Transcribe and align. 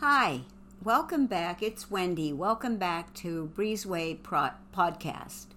Hi, 0.00 0.44
welcome 0.82 1.26
back. 1.26 1.62
It's 1.62 1.90
Wendy. 1.90 2.32
Welcome 2.32 2.78
back 2.78 3.12
to 3.16 3.52
Breezeway 3.54 4.22
Pro- 4.22 4.52
Podcast. 4.74 5.48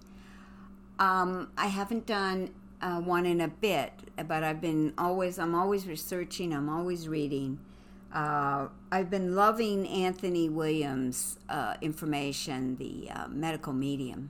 Um, 0.98 1.50
I 1.56 1.68
haven't 1.68 2.04
done 2.04 2.50
uh, 2.82 3.00
one 3.00 3.24
in 3.24 3.40
a 3.40 3.48
bit, 3.48 3.94
but 4.28 4.44
I've 4.44 4.60
been 4.60 4.92
always, 4.98 5.38
I'm 5.38 5.54
always 5.54 5.86
researching, 5.86 6.52
I'm 6.52 6.68
always 6.68 7.08
reading. 7.08 7.58
Uh, 8.12 8.68
I've 8.92 9.08
been 9.08 9.34
loving 9.34 9.88
Anthony 9.88 10.50
Williams' 10.50 11.38
uh, 11.48 11.76
information, 11.80 12.76
the 12.76 13.08
uh, 13.12 13.28
medical 13.28 13.72
medium. 13.72 14.28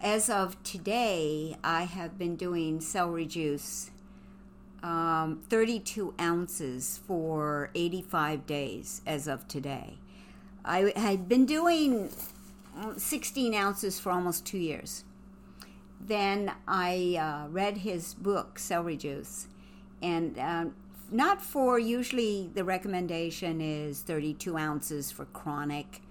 As 0.00 0.30
of 0.30 0.62
today, 0.62 1.56
I 1.64 1.82
have 1.82 2.16
been 2.16 2.36
doing 2.36 2.80
celery 2.80 3.26
juice 3.26 3.90
um, 4.84 5.40
32 5.48 6.14
ounces 6.20 7.00
for 7.06 7.70
85 7.74 8.46
days 8.46 9.00
as 9.06 9.26
of 9.26 9.48
today. 9.48 9.94
I 10.62 10.92
had 10.94 11.26
been 11.26 11.46
doing 11.46 12.10
16 12.96 13.54
ounces 13.54 13.98
for 13.98 14.12
almost 14.12 14.44
two 14.44 14.58
years. 14.58 15.04
Then 15.98 16.52
I 16.68 17.16
uh, 17.18 17.48
read 17.48 17.78
his 17.78 18.12
book, 18.12 18.58
Celery 18.58 18.98
Juice, 18.98 19.48
and 20.02 20.38
uh, 20.38 20.66
not 21.10 21.40
for 21.40 21.78
usually 21.78 22.50
the 22.52 22.62
recommendation 22.62 23.62
is 23.62 24.02
32 24.02 24.58
ounces 24.58 25.10
for 25.10 25.24
chronic 25.26 26.02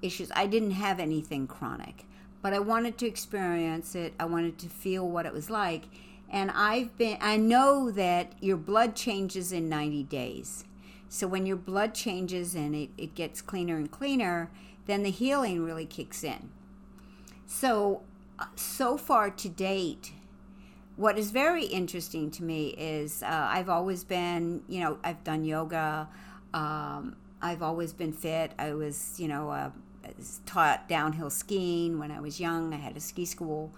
issues. 0.00 0.32
I 0.34 0.46
didn't 0.46 0.70
have 0.70 0.98
anything 0.98 1.46
chronic, 1.46 2.06
but 2.40 2.54
I 2.54 2.60
wanted 2.60 2.96
to 2.98 3.06
experience 3.06 3.94
it. 3.94 4.14
I 4.18 4.24
wanted 4.24 4.58
to 4.60 4.70
feel 4.70 5.06
what 5.06 5.26
it 5.26 5.34
was 5.34 5.50
like 5.50 5.84
and 6.32 6.50
I've 6.50 6.96
been, 6.96 7.18
I 7.20 7.36
know 7.36 7.90
that 7.90 8.32
your 8.40 8.56
blood 8.56 8.96
changes 8.96 9.52
in 9.52 9.68
90 9.68 10.04
days. 10.04 10.64
So 11.10 11.26
when 11.26 11.44
your 11.44 11.58
blood 11.58 11.94
changes 11.94 12.54
and 12.54 12.74
it, 12.74 12.88
it 12.96 13.14
gets 13.14 13.42
cleaner 13.42 13.76
and 13.76 13.90
cleaner, 13.90 14.50
then 14.86 15.02
the 15.02 15.10
healing 15.10 15.62
really 15.62 15.84
kicks 15.84 16.24
in. 16.24 16.48
So, 17.46 18.00
uh, 18.38 18.46
so 18.56 18.96
far 18.96 19.28
to 19.28 19.48
date, 19.50 20.12
what 20.96 21.18
is 21.18 21.30
very 21.32 21.66
interesting 21.66 22.30
to 22.30 22.42
me 22.44 22.68
is 22.78 23.22
uh, 23.22 23.26
I've 23.50 23.68
always 23.68 24.02
been, 24.02 24.62
you 24.68 24.80
know, 24.80 24.98
I've 25.04 25.22
done 25.24 25.44
yoga. 25.44 26.08
Um, 26.54 27.16
I've 27.42 27.62
always 27.62 27.92
been 27.92 28.12
fit. 28.12 28.52
I 28.58 28.72
was, 28.72 29.20
you 29.20 29.28
know, 29.28 29.50
uh, 29.50 29.70
taught 30.46 30.88
downhill 30.88 31.28
skiing 31.28 31.98
when 31.98 32.10
I 32.10 32.20
was 32.20 32.40
young. 32.40 32.72
I 32.72 32.78
had 32.78 32.96
a 32.96 33.00
ski 33.00 33.26
school. 33.26 33.70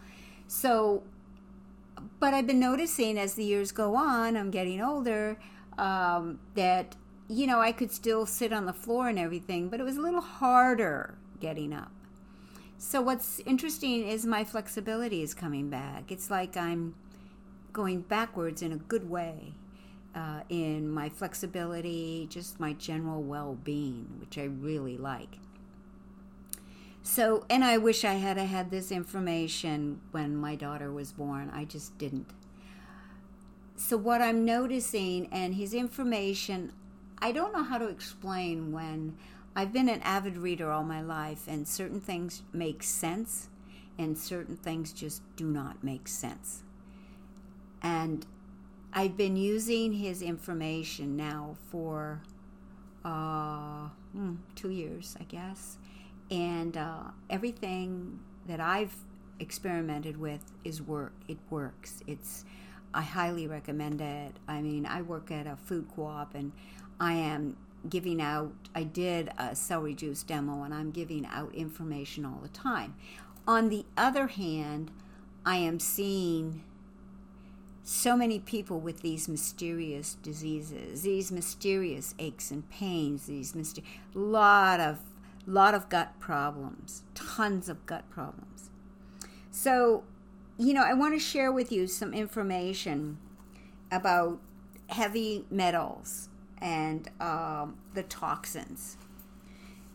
So 0.46 1.02
but 2.20 2.34
I've 2.34 2.46
been 2.46 2.60
noticing 2.60 3.18
as 3.18 3.34
the 3.34 3.44
years 3.44 3.72
go 3.72 3.94
on, 3.96 4.36
I'm 4.36 4.50
getting 4.50 4.80
older, 4.80 5.38
um, 5.78 6.38
that, 6.54 6.96
you 7.28 7.46
know, 7.46 7.60
I 7.60 7.72
could 7.72 7.90
still 7.90 8.26
sit 8.26 8.52
on 8.52 8.66
the 8.66 8.72
floor 8.72 9.08
and 9.08 9.18
everything, 9.18 9.68
but 9.68 9.80
it 9.80 9.82
was 9.84 9.96
a 9.96 10.00
little 10.00 10.20
harder 10.20 11.16
getting 11.40 11.72
up. 11.72 11.92
So, 12.78 13.00
what's 13.00 13.40
interesting 13.40 14.06
is 14.06 14.26
my 14.26 14.44
flexibility 14.44 15.22
is 15.22 15.32
coming 15.32 15.70
back. 15.70 16.12
It's 16.12 16.30
like 16.30 16.56
I'm 16.56 16.94
going 17.72 18.02
backwards 18.02 18.62
in 18.62 18.72
a 18.72 18.76
good 18.76 19.08
way 19.08 19.54
uh, 20.14 20.40
in 20.48 20.88
my 20.88 21.08
flexibility, 21.08 22.26
just 22.30 22.60
my 22.60 22.72
general 22.74 23.22
well 23.22 23.58
being, 23.64 24.06
which 24.20 24.38
I 24.38 24.44
really 24.44 24.96
like. 24.96 25.38
So, 27.06 27.44
and 27.50 27.62
I 27.62 27.76
wish 27.76 28.02
I 28.02 28.14
had 28.14 28.38
had 28.38 28.70
this 28.70 28.90
information 28.90 30.00
when 30.10 30.34
my 30.34 30.54
daughter 30.56 30.90
was 30.90 31.12
born. 31.12 31.50
I 31.52 31.66
just 31.66 31.96
didn't. 31.98 32.30
So, 33.76 33.98
what 33.98 34.22
I'm 34.22 34.46
noticing 34.46 35.28
and 35.30 35.54
his 35.54 35.74
information, 35.74 36.72
I 37.18 37.30
don't 37.30 37.52
know 37.52 37.62
how 37.62 37.76
to 37.76 37.88
explain 37.88 38.72
when 38.72 39.18
I've 39.54 39.70
been 39.70 39.90
an 39.90 40.00
avid 40.00 40.38
reader 40.38 40.72
all 40.72 40.82
my 40.82 41.02
life, 41.02 41.46
and 41.46 41.68
certain 41.68 42.00
things 42.00 42.42
make 42.54 42.82
sense, 42.82 43.50
and 43.98 44.16
certain 44.16 44.56
things 44.56 44.90
just 44.90 45.20
do 45.36 45.44
not 45.44 45.84
make 45.84 46.08
sense. 46.08 46.62
And 47.82 48.26
I've 48.94 49.18
been 49.18 49.36
using 49.36 49.92
his 49.92 50.22
information 50.22 51.18
now 51.18 51.56
for 51.70 52.22
uh, 53.04 53.88
hmm, 54.14 54.36
two 54.54 54.70
years, 54.70 55.18
I 55.20 55.24
guess 55.24 55.76
and 56.34 56.76
uh, 56.76 57.04
everything 57.30 58.18
that 58.46 58.60
I've 58.60 58.94
experimented 59.38 60.16
with 60.16 60.52
is 60.64 60.82
work. 60.82 61.12
It 61.28 61.38
works. 61.48 62.02
It's 62.06 62.44
I 62.92 63.02
highly 63.02 63.46
recommend 63.46 64.00
it. 64.00 64.36
I 64.46 64.60
mean, 64.60 64.86
I 64.86 65.02
work 65.02 65.30
at 65.30 65.46
a 65.46 65.56
food 65.56 65.86
co-op 65.94 66.34
and 66.34 66.52
I 67.00 67.14
am 67.14 67.56
giving 67.88 68.20
out 68.20 68.52
I 68.74 68.84
did 68.84 69.30
a 69.36 69.54
celery 69.54 69.94
juice 69.94 70.22
demo 70.22 70.62
and 70.62 70.72
I'm 70.72 70.90
giving 70.90 71.26
out 71.26 71.54
information 71.54 72.24
all 72.24 72.40
the 72.42 72.48
time. 72.48 72.94
On 73.46 73.68
the 73.68 73.84
other 73.96 74.28
hand, 74.28 74.90
I 75.44 75.56
am 75.56 75.78
seeing 75.78 76.64
so 77.82 78.16
many 78.16 78.38
people 78.38 78.80
with 78.80 79.02
these 79.02 79.28
mysterious 79.28 80.14
diseases, 80.22 81.02
these 81.02 81.30
mysterious 81.30 82.14
aches 82.18 82.50
and 82.50 82.68
pains, 82.70 83.26
these 83.26 83.54
mysterious 83.54 83.92
lot 84.14 84.80
of 84.80 84.98
a 85.46 85.50
lot 85.50 85.74
of 85.74 85.88
gut 85.88 86.18
problems, 86.20 87.02
tons 87.14 87.68
of 87.68 87.84
gut 87.86 88.08
problems. 88.10 88.70
So, 89.50 90.04
you 90.58 90.74
know, 90.74 90.82
I 90.82 90.94
want 90.94 91.14
to 91.14 91.20
share 91.20 91.52
with 91.52 91.70
you 91.70 91.86
some 91.86 92.14
information 92.14 93.18
about 93.90 94.40
heavy 94.88 95.44
metals 95.50 96.28
and 96.58 97.08
um, 97.20 97.76
the 97.94 98.02
toxins. 98.02 98.96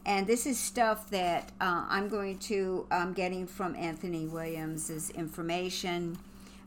And 0.05 0.25
this 0.25 0.45
is 0.45 0.57
stuff 0.57 1.09
that 1.09 1.51
uh, 1.59 1.85
I'm 1.89 2.07
going 2.07 2.39
to, 2.39 2.87
I'm 2.89 3.09
um, 3.09 3.13
getting 3.13 3.45
from 3.45 3.75
Anthony 3.75 4.25
Williams's 4.25 5.09
information. 5.11 6.17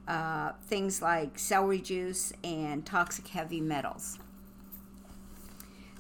Uh, 0.07 0.53
things 0.67 1.01
like 1.01 1.39
celery 1.39 1.81
juice 1.81 2.33
and 2.43 2.85
toxic 2.85 3.29
heavy 3.29 3.61
metals. 3.61 4.19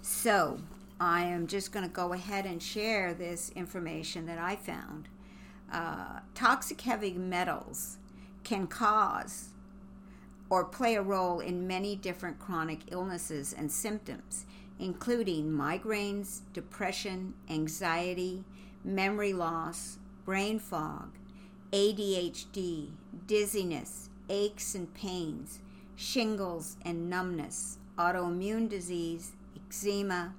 So, 0.02 0.58
I 1.02 1.22
am 1.22 1.48
just 1.48 1.72
going 1.72 1.84
to 1.84 1.90
go 1.90 2.12
ahead 2.12 2.46
and 2.46 2.62
share 2.62 3.12
this 3.12 3.50
information 3.56 4.26
that 4.26 4.38
I 4.38 4.54
found. 4.54 5.08
Uh, 5.72 6.20
toxic 6.32 6.80
heavy 6.82 7.14
metals 7.14 7.96
can 8.44 8.68
cause 8.68 9.48
or 10.48 10.64
play 10.64 10.94
a 10.94 11.02
role 11.02 11.40
in 11.40 11.66
many 11.66 11.96
different 11.96 12.38
chronic 12.38 12.82
illnesses 12.92 13.52
and 13.52 13.72
symptoms, 13.72 14.46
including 14.78 15.50
migraines, 15.50 16.42
depression, 16.52 17.34
anxiety, 17.50 18.44
memory 18.84 19.32
loss, 19.32 19.98
brain 20.24 20.60
fog, 20.60 21.10
ADHD, 21.72 22.90
dizziness, 23.26 24.08
aches 24.28 24.76
and 24.76 24.94
pains, 24.94 25.58
shingles 25.96 26.76
and 26.84 27.10
numbness, 27.10 27.78
autoimmune 27.98 28.68
disease, 28.68 29.32
eczema, 29.56 30.34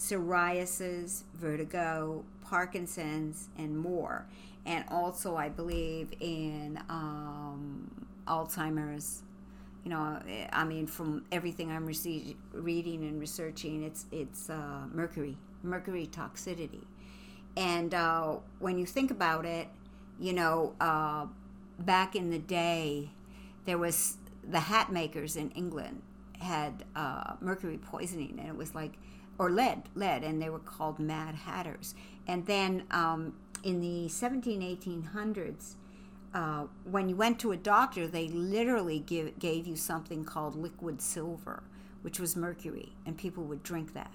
psoriasis, 0.00 1.24
vertigo, 1.34 2.24
Parkinson's, 2.42 3.48
and 3.58 3.78
more. 3.78 4.26
And 4.64 4.84
also, 4.88 5.36
I 5.36 5.50
believe 5.50 6.12
in 6.20 6.80
um, 6.88 8.06
Alzheimer's. 8.26 9.22
You 9.84 9.90
know, 9.90 10.20
I 10.52 10.64
mean, 10.64 10.86
from 10.86 11.24
everything 11.32 11.70
I'm 11.70 11.86
rece- 11.88 12.36
reading 12.52 13.02
and 13.02 13.20
researching, 13.20 13.82
it's 13.82 14.06
it's 14.12 14.50
uh, 14.50 14.82
mercury, 14.92 15.36
mercury 15.62 16.06
toxicity. 16.06 16.84
And 17.56 17.94
uh, 17.94 18.36
when 18.58 18.78
you 18.78 18.86
think 18.86 19.10
about 19.10 19.46
it, 19.46 19.68
you 20.18 20.32
know, 20.34 20.74
uh, 20.80 21.26
back 21.78 22.14
in 22.14 22.30
the 22.30 22.38
day, 22.38 23.10
there 23.64 23.78
was 23.78 24.18
the 24.48 24.60
hat 24.60 24.92
makers 24.92 25.36
in 25.36 25.50
England 25.52 26.02
had 26.38 26.84
uh, 26.96 27.34
mercury 27.40 27.78
poisoning, 27.78 28.36
and 28.38 28.48
it 28.48 28.56
was 28.56 28.74
like 28.74 28.94
or 29.40 29.50
lead, 29.50 29.84
lead, 29.94 30.22
and 30.22 30.40
they 30.40 30.50
were 30.50 30.58
called 30.58 30.98
Mad 30.98 31.34
Hatters. 31.34 31.94
And 32.28 32.44
then 32.44 32.82
um, 32.90 33.32
in 33.64 33.80
the 33.80 34.06
17, 34.06 34.60
1800s, 34.60 35.76
uh, 36.34 36.64
when 36.84 37.08
you 37.08 37.16
went 37.16 37.38
to 37.38 37.52
a 37.52 37.56
doctor, 37.56 38.06
they 38.06 38.28
literally 38.28 38.98
give, 38.98 39.38
gave 39.38 39.66
you 39.66 39.76
something 39.76 40.26
called 40.26 40.56
liquid 40.56 41.00
silver, 41.00 41.62
which 42.02 42.20
was 42.20 42.36
mercury, 42.36 42.92
and 43.06 43.16
people 43.16 43.42
would 43.44 43.62
drink 43.62 43.94
that. 43.94 44.12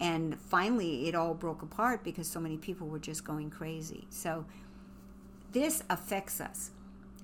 And 0.00 0.40
finally, 0.40 1.06
it 1.06 1.14
all 1.14 1.34
broke 1.34 1.60
apart 1.60 2.02
because 2.02 2.26
so 2.26 2.40
many 2.40 2.56
people 2.56 2.88
were 2.88 2.98
just 2.98 3.24
going 3.26 3.50
crazy. 3.50 4.06
So, 4.08 4.46
this 5.52 5.82
affects 5.90 6.40
us, 6.40 6.70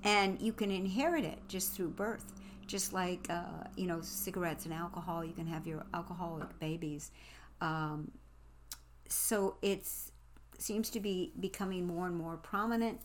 and 0.03 0.39
you 0.39 0.53
can 0.53 0.69
inherit 0.69 1.25
it 1.25 1.39
just 1.47 1.73
through 1.73 1.89
birth. 1.89 2.31
Just 2.67 2.93
like, 2.93 3.25
uh, 3.31 3.63
you 3.75 3.87
know, 3.87 4.01
cigarettes 4.01 4.65
and 4.65 4.73
alcohol, 4.75 5.25
you 5.25 5.33
can 5.33 5.47
have 5.47 5.65
your 5.65 5.83
alcoholic 5.91 6.59
babies. 6.59 7.09
Um, 7.61 8.11
so 9.07 9.57
it 9.61 9.87
seems 10.57 10.89
to 10.91 10.99
be 10.99 11.33
becoming 11.39 11.85
more 11.85 12.07
and 12.07 12.15
more 12.15 12.37
prominent, 12.37 13.01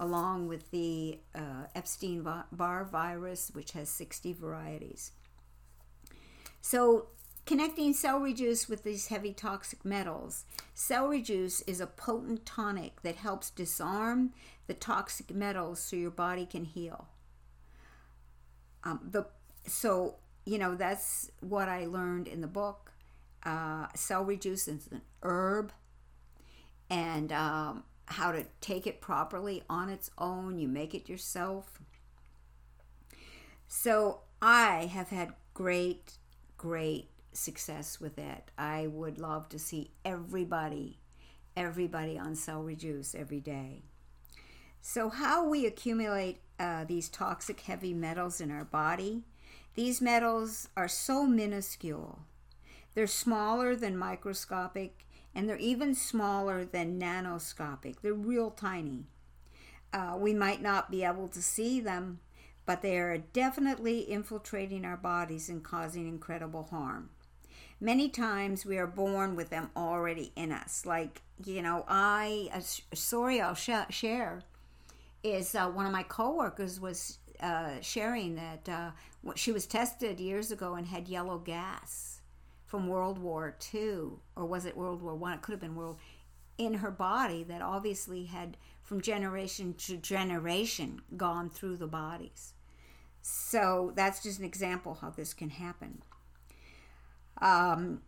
along 0.00 0.48
with 0.48 0.70
the 0.70 1.18
uh, 1.34 1.66
Epstein 1.74 2.26
Barr 2.52 2.84
virus, 2.84 3.50
which 3.52 3.72
has 3.72 3.88
60 3.88 4.32
varieties. 4.32 5.12
So 6.60 7.08
Connecting 7.46 7.92
celery 7.92 8.34
juice 8.34 8.68
with 8.68 8.82
these 8.82 9.06
heavy 9.06 9.32
toxic 9.32 9.84
metals. 9.84 10.44
Celery 10.74 11.22
juice 11.22 11.60
is 11.60 11.80
a 11.80 11.86
potent 11.86 12.44
tonic 12.44 13.02
that 13.02 13.14
helps 13.14 13.50
disarm 13.50 14.32
the 14.66 14.74
toxic 14.74 15.32
metals 15.32 15.78
so 15.78 15.94
your 15.94 16.10
body 16.10 16.44
can 16.44 16.64
heal. 16.64 17.06
Um, 18.82 18.98
the 19.08 19.26
so 19.64 20.16
you 20.44 20.58
know 20.58 20.74
that's 20.74 21.30
what 21.40 21.68
I 21.68 21.86
learned 21.86 22.26
in 22.26 22.40
the 22.40 22.48
book. 22.48 22.92
Uh, 23.46 23.86
celery 23.94 24.36
juice 24.36 24.66
is 24.66 24.88
an 24.90 25.02
herb, 25.22 25.72
and 26.90 27.30
um, 27.30 27.84
how 28.06 28.32
to 28.32 28.44
take 28.60 28.88
it 28.88 29.00
properly 29.00 29.62
on 29.70 29.88
its 29.88 30.10
own. 30.18 30.58
You 30.58 30.66
make 30.66 30.94
it 30.94 31.08
yourself. 31.08 31.80
So 33.68 34.22
I 34.42 34.90
have 34.92 35.10
had 35.10 35.32
great, 35.54 36.14
great 36.58 37.10
success 37.32 38.00
with 38.00 38.18
it. 38.18 38.50
I 38.58 38.88
would 38.88 39.18
love 39.18 39.48
to 39.50 39.60
see 39.60 39.92
everybody, 40.04 40.98
everybody 41.56 42.18
on 42.18 42.34
celery 42.34 42.74
juice 42.74 43.14
every 43.14 43.40
day. 43.40 43.82
So, 44.82 45.08
how 45.08 45.48
we 45.48 45.66
accumulate 45.66 46.40
uh, 46.58 46.84
these 46.84 47.08
toxic 47.08 47.60
heavy 47.60 47.92
metals 47.92 48.40
in 48.40 48.50
our 48.50 48.64
body, 48.64 49.24
these 49.74 50.00
metals 50.00 50.68
are 50.76 50.88
so 50.88 51.26
minuscule. 51.26 52.20
They're 52.96 53.06
smaller 53.06 53.76
than 53.76 53.98
microscopic 53.98 55.06
and 55.34 55.46
they're 55.46 55.58
even 55.58 55.94
smaller 55.94 56.64
than 56.64 56.98
nanoscopic. 56.98 57.96
They're 58.00 58.14
real 58.14 58.50
tiny. 58.50 59.04
Uh, 59.92 60.16
we 60.18 60.32
might 60.32 60.62
not 60.62 60.90
be 60.90 61.04
able 61.04 61.28
to 61.28 61.42
see 61.42 61.78
them, 61.78 62.20
but 62.64 62.80
they 62.80 62.96
are 62.96 63.18
definitely 63.18 64.10
infiltrating 64.10 64.86
our 64.86 64.96
bodies 64.96 65.50
and 65.50 65.62
causing 65.62 66.08
incredible 66.08 66.62
harm. 66.70 67.10
Many 67.82 68.08
times 68.08 68.64
we 68.64 68.78
are 68.78 68.86
born 68.86 69.36
with 69.36 69.50
them 69.50 69.68
already 69.76 70.32
in 70.34 70.50
us. 70.50 70.86
Like, 70.86 71.20
you 71.44 71.60
know, 71.60 71.84
I, 71.86 72.48
a 72.54 72.96
story 72.96 73.42
I'll 73.42 73.54
sh- 73.54 73.70
share 73.90 74.40
is 75.22 75.54
uh, 75.54 75.68
one 75.68 75.84
of 75.84 75.92
my 75.92 76.02
coworkers 76.02 76.80
was 76.80 77.18
uh, 77.40 77.72
sharing 77.82 78.36
that 78.36 78.68
uh, 78.70 78.90
she 79.34 79.52
was 79.52 79.66
tested 79.66 80.18
years 80.18 80.50
ago 80.50 80.76
and 80.76 80.86
had 80.86 81.08
yellow 81.08 81.36
gas 81.36 82.15
from 82.66 82.88
World 82.88 83.18
War 83.18 83.56
II, 83.72 84.18
or 84.34 84.44
was 84.44 84.66
it 84.66 84.76
World 84.76 85.00
War 85.00 85.14
One? 85.14 85.32
It 85.32 85.42
could 85.42 85.52
have 85.52 85.60
been 85.60 85.76
World 85.76 85.98
in 86.58 86.74
her 86.74 86.90
body 86.90 87.44
that 87.44 87.62
obviously 87.62 88.24
had 88.24 88.56
from 88.82 89.00
generation 89.00 89.74
to 89.74 89.96
generation 89.96 91.00
gone 91.16 91.50
through 91.50 91.76
the 91.76 91.86
bodies. 91.86 92.54
So 93.22 93.92
that's 93.96 94.22
just 94.22 94.38
an 94.38 94.44
example 94.44 94.98
how 95.00 95.10
this 95.10 95.34
can 95.34 95.50
happen. 95.50 96.02
Um, 97.40 98.02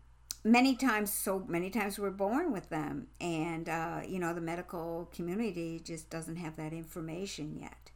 many 0.45 0.77
times, 0.77 1.13
so 1.13 1.45
many 1.49 1.71
times 1.71 1.99
we're 1.99 2.11
born 2.11 2.53
with 2.53 2.69
them, 2.69 3.09
and 3.21 3.69
uh, 3.69 4.01
you 4.07 4.19
know 4.19 4.33
the 4.33 4.41
medical 4.41 5.11
community 5.13 5.81
just 5.83 6.11
doesn't 6.11 6.37
have 6.37 6.57
that 6.57 6.73
information 6.73 7.59
yet. 7.61 7.91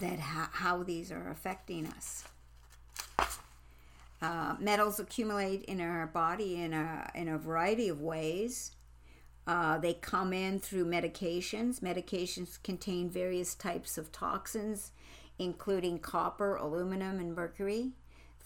That 0.00 0.18
how, 0.18 0.48
how 0.52 0.82
these 0.82 1.12
are 1.12 1.30
affecting 1.30 1.86
us. 1.86 2.24
Uh, 4.22 4.54
metals 4.60 5.00
accumulate 5.00 5.64
in 5.64 5.80
our 5.80 6.06
body 6.06 6.62
in 6.62 6.72
a, 6.72 7.10
in 7.12 7.26
a 7.28 7.36
variety 7.36 7.88
of 7.88 8.00
ways. 8.00 8.70
Uh, 9.48 9.78
they 9.78 9.94
come 9.94 10.32
in 10.32 10.60
through 10.60 10.86
medications. 10.86 11.80
Medications 11.80 12.62
contain 12.62 13.10
various 13.10 13.56
types 13.56 13.98
of 13.98 14.12
toxins, 14.12 14.92
including 15.40 15.98
copper, 15.98 16.54
aluminum, 16.54 17.18
and 17.18 17.34
mercury. 17.34 17.90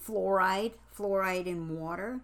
Fluoride, 0.03 0.73
fluoride 0.97 1.47
in 1.47 1.79
water. 1.79 2.21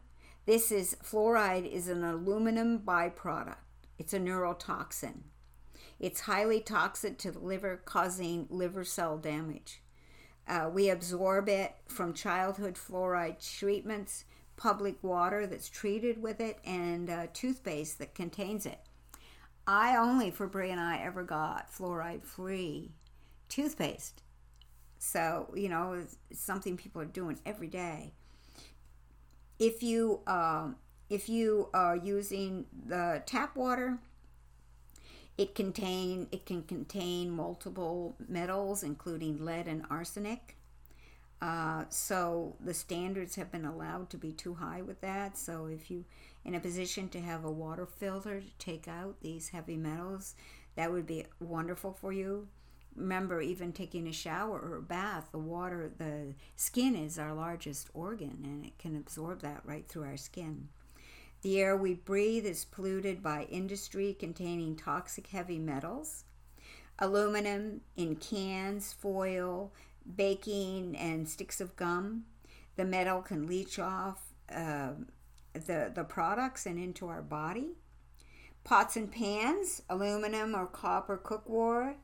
This 0.47 0.73
is 0.73 0.97
fluoride 1.05 1.71
is 1.71 1.89
an 1.89 2.03
aluminum 2.03 2.79
byproduct. 2.79 3.57
It's 3.99 4.15
a 4.15 4.19
neurotoxin. 4.19 5.25
It's 6.01 6.23
highly 6.23 6.61
toxic 6.61 7.19
to 7.19 7.31
the 7.31 7.39
liver, 7.39 7.83
causing 7.85 8.47
liver 8.49 8.85
cell 8.85 9.19
damage. 9.19 9.82
Uh, 10.49 10.69
we 10.73 10.91
absorb 10.91 11.49
it 11.49 11.75
from 11.87 12.13
childhood 12.13 12.75
fluoride 12.75 13.59
treatments, 13.59 14.25
public 14.57 14.97
water 15.03 15.47
that's 15.47 15.69
treated 15.69 16.21
with 16.21 16.41
it, 16.41 16.59
and 16.65 17.09
uh, 17.09 17.27
toothpaste 17.33 17.99
that 17.99 18.15
contains 18.15 18.67
it. 18.67 18.81
I 19.67 19.97
only, 19.97 20.31
for 20.31 20.47
Brie 20.47 20.71
and 20.71 20.81
I, 20.81 20.99
ever 20.99 21.23
got 21.23 21.71
fluoride 21.73 22.25
free 22.25 22.91
toothpaste. 23.49 24.23
So, 24.99 25.53
you 25.57 25.69
know, 25.69 25.93
it's, 25.95 26.17
something 26.33 26.77
people 26.77 27.03
are 27.03 27.07
doing 27.07 27.39
every 27.47 27.69
day. 27.69 28.13
If 29.59 29.83
you, 29.83 30.21
uh, 30.27 30.69
if 31.09 31.29
you 31.29 31.69
are 31.75 31.97
using 31.97 32.67
the 32.87 33.23
tap 33.27 33.55
water, 33.57 33.99
it 35.39 35.55
contain 35.55 36.29
it 36.31 36.47
can 36.47 36.63
contain 36.63 37.31
multiple 37.31 38.17
metals, 38.29 38.83
including 38.83 39.45
lead 39.45 39.67
and 39.67 39.85
arsenic. 39.91 40.57
Uh, 41.41 41.85
so 41.89 42.55
the 42.61 42.75
standards 42.75 43.35
have 43.35 43.51
been 43.51 43.65
allowed 43.65 44.09
to 44.11 44.17
be 44.17 44.31
too 44.31 44.55
high 44.55 44.81
with 44.81 45.01
that. 45.01 45.37
So 45.37 45.67
if 45.67 45.91
you 45.91 46.05
in 46.45 46.55
a 46.55 46.61
position 46.61 47.09
to 47.09 47.21
have 47.21 47.45
a 47.45 47.51
water 47.51 47.87
filter 47.87 48.41
to 48.41 48.59
take 48.59 48.87
out 48.87 49.21
these 49.21 49.49
heavy 49.49 49.77
metals, 49.77 50.35
that 50.77 50.93
would 50.93 51.07
be 51.07 51.25
wonderful 51.41 51.93
for 51.93 52.13
you. 52.13 52.49
Remember, 52.95 53.41
even 53.41 53.73
taking 53.73 54.07
a 54.07 54.13
shower 54.13 54.59
or 54.59 54.77
a 54.77 54.83
bath, 54.83 55.29
the 55.33 55.39
water, 55.39 55.91
the 55.97 56.35
skin 56.57 56.95
is 56.95 57.19
our 57.19 57.33
largest 57.33 57.89
organ, 57.95 58.41
and 58.45 58.67
it 58.67 58.77
can 58.79 58.97
absorb 58.97 59.41
that 59.41 59.63
right 59.65 59.89
through 59.89 60.05
our 60.05 60.19
skin. 60.19 60.69
The 61.43 61.61
air 61.61 61.77
we 61.77 61.95
breathe 61.95 62.47
is 62.47 62.65
polluted 62.65 63.23
by 63.23 63.45
industry 63.51 64.17
containing 64.19 64.77
toxic 64.77 65.27
heavy 65.27 65.59
metals, 65.59 66.25
aluminum 67.01 67.81
in 67.97 68.15
cans, 68.17 68.93
foil, 68.93 69.73
baking, 70.17 70.97
and 70.97 71.29
sticks 71.29 71.61
of 71.61 71.75
gum. 71.75 72.25
The 72.77 72.85
metal 72.85 73.23
can 73.23 73.49
leach 73.49 73.81
off 73.81 74.23
uh, 74.55 74.93
the, 75.53 75.91
the 75.93 76.05
products 76.09 76.65
and 76.65 76.79
into 76.79 77.09
our 77.09 77.23
body. 77.23 77.71
Pots 78.63 78.97
and 78.97 79.11
pans, 79.11 79.83
aluminum 79.91 80.55
or 80.55 80.67
copper 80.67 81.19
cookware. 81.19 81.97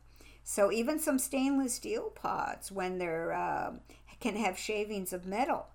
So 0.43 0.73
even 0.73 0.99
some 0.99 1.21
stainless 1.21 1.75
steel 1.75 2.11
pots, 2.11 2.73
when 2.73 2.99
they're 2.99 3.33
uh, 3.33 3.75
can 4.19 4.35
have 4.35 4.59
shavings 4.59 5.13
of 5.13 5.27
metal 5.27 5.69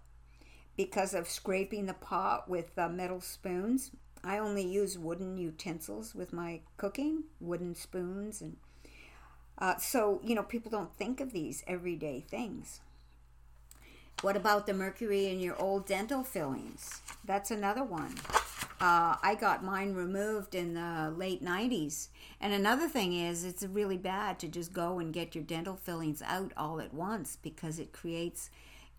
because 0.76 1.14
of 1.14 1.30
scraping 1.30 1.86
the 1.86 1.94
pot 1.94 2.50
with 2.50 2.78
uh, 2.78 2.90
metal 2.90 3.22
spoons. 3.22 3.92
I 4.24 4.38
only 4.38 4.66
use 4.66 4.98
wooden 4.98 5.38
utensils 5.38 6.16
with 6.16 6.32
my 6.34 6.62
cooking, 6.78 7.24
wooden 7.40 7.76
spoons, 7.76 8.42
and 8.42 8.58
uh, 9.58 9.78
so 9.78 10.22
you 10.24 10.34
know 10.34 10.44
people 10.44 10.72
don't 10.72 10.96
think 10.96 11.20
of 11.20 11.34
these 11.34 11.64
everyday 11.68 12.22
things. 12.22 12.80
What 14.22 14.38
about 14.38 14.66
the 14.66 14.74
mercury 14.74 15.28
in 15.28 15.42
your 15.42 15.62
old 15.62 15.86
dental 15.86 16.24
fillings? 16.24 17.02
That's 17.26 17.52
another 17.52 17.84
one. 17.84 18.16
Uh, 18.80 19.16
I 19.22 19.38
got 19.40 19.64
mine 19.64 19.94
removed 19.94 20.56
in 20.56 20.74
the 20.74 21.14
late 21.16 21.44
90s. 21.44 22.08
And 22.40 22.54
another 22.54 22.88
thing 22.88 23.14
is, 23.14 23.44
it's 23.44 23.64
really 23.64 23.98
bad 23.98 24.40
to 24.40 24.48
just 24.48 24.74
go 24.74 25.00
and 25.00 25.14
get 25.14 25.36
your 25.36 25.44
dental 25.44 25.76
fillings 25.76 26.22
out 26.22 26.54
all 26.56 26.80
at 26.80 26.94
once 26.94 27.38
because 27.42 27.80
it 27.80 27.92
creates 27.92 28.50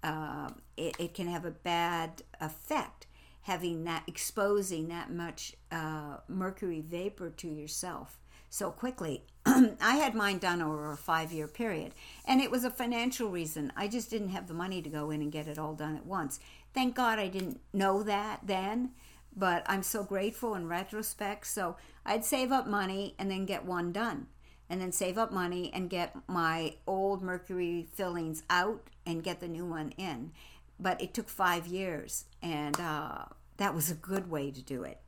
uh, 0.04 0.50
it, 0.76 0.94
it, 0.98 1.14
can 1.14 1.26
have 1.26 1.44
a 1.44 1.50
bad 1.50 2.22
effect 2.40 3.06
having 3.42 3.84
that 3.84 4.04
exposing 4.06 4.88
that 4.88 5.10
much 5.10 5.54
uh, 5.72 6.18
mercury 6.28 6.80
vapor 6.80 7.30
to 7.30 7.48
yourself 7.48 8.18
so 8.50 8.70
quickly. 8.70 9.24
I 9.46 9.96
had 9.96 10.14
mine 10.14 10.38
done 10.38 10.62
over 10.62 10.92
a 10.92 10.96
five 10.96 11.32
year 11.32 11.48
period, 11.48 11.92
and 12.24 12.40
it 12.40 12.50
was 12.50 12.64
a 12.64 12.70
financial 12.70 13.30
reason. 13.30 13.72
I 13.76 13.88
just 13.88 14.10
didn't 14.10 14.28
have 14.28 14.46
the 14.46 14.54
money 14.54 14.80
to 14.82 14.88
go 14.88 15.10
in 15.10 15.22
and 15.22 15.32
get 15.32 15.48
it 15.48 15.58
all 15.58 15.74
done 15.74 15.96
at 15.96 16.06
once. 16.06 16.38
Thank 16.72 16.94
God 16.94 17.18
I 17.18 17.28
didn't 17.28 17.60
know 17.72 18.02
that 18.02 18.40
then, 18.44 18.90
but 19.34 19.64
I'm 19.66 19.82
so 19.82 20.04
grateful 20.04 20.54
in 20.54 20.68
retrospect. 20.68 21.46
So 21.46 21.76
I'd 22.06 22.24
save 22.24 22.52
up 22.52 22.66
money 22.66 23.14
and 23.18 23.30
then 23.30 23.46
get 23.46 23.64
one 23.64 23.90
done 23.90 24.26
and 24.68 24.80
then 24.80 24.92
save 24.92 25.18
up 25.18 25.32
money 25.32 25.70
and 25.74 25.90
get 25.90 26.16
my 26.26 26.74
old 26.86 27.22
mercury 27.22 27.88
fillings 27.92 28.42
out 28.48 28.88
and 29.06 29.22
get 29.22 29.40
the 29.40 29.48
new 29.48 29.66
one 29.66 29.90
in. 29.92 30.32
But 30.80 31.00
it 31.00 31.14
took 31.14 31.28
five 31.28 31.66
years, 31.66 32.24
and 32.42 32.78
uh, 32.80 33.26
that 33.58 33.74
was 33.74 33.90
a 33.90 33.94
good 33.94 34.30
way 34.30 34.50
to 34.50 34.62
do 34.62 34.82
it. 34.82 35.00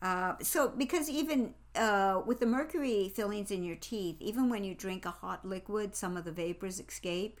Uh, 0.00 0.34
so, 0.40 0.68
because 0.68 1.10
even 1.10 1.54
uh, 1.74 2.22
with 2.24 2.40
the 2.40 2.46
mercury 2.46 3.10
fillings 3.14 3.50
in 3.50 3.64
your 3.64 3.76
teeth, 3.76 4.16
even 4.20 4.48
when 4.48 4.64
you 4.64 4.74
drink 4.74 5.04
a 5.04 5.10
hot 5.10 5.44
liquid, 5.44 5.94
some 5.94 6.16
of 6.16 6.24
the 6.24 6.32
vapors 6.32 6.80
escape. 6.80 7.40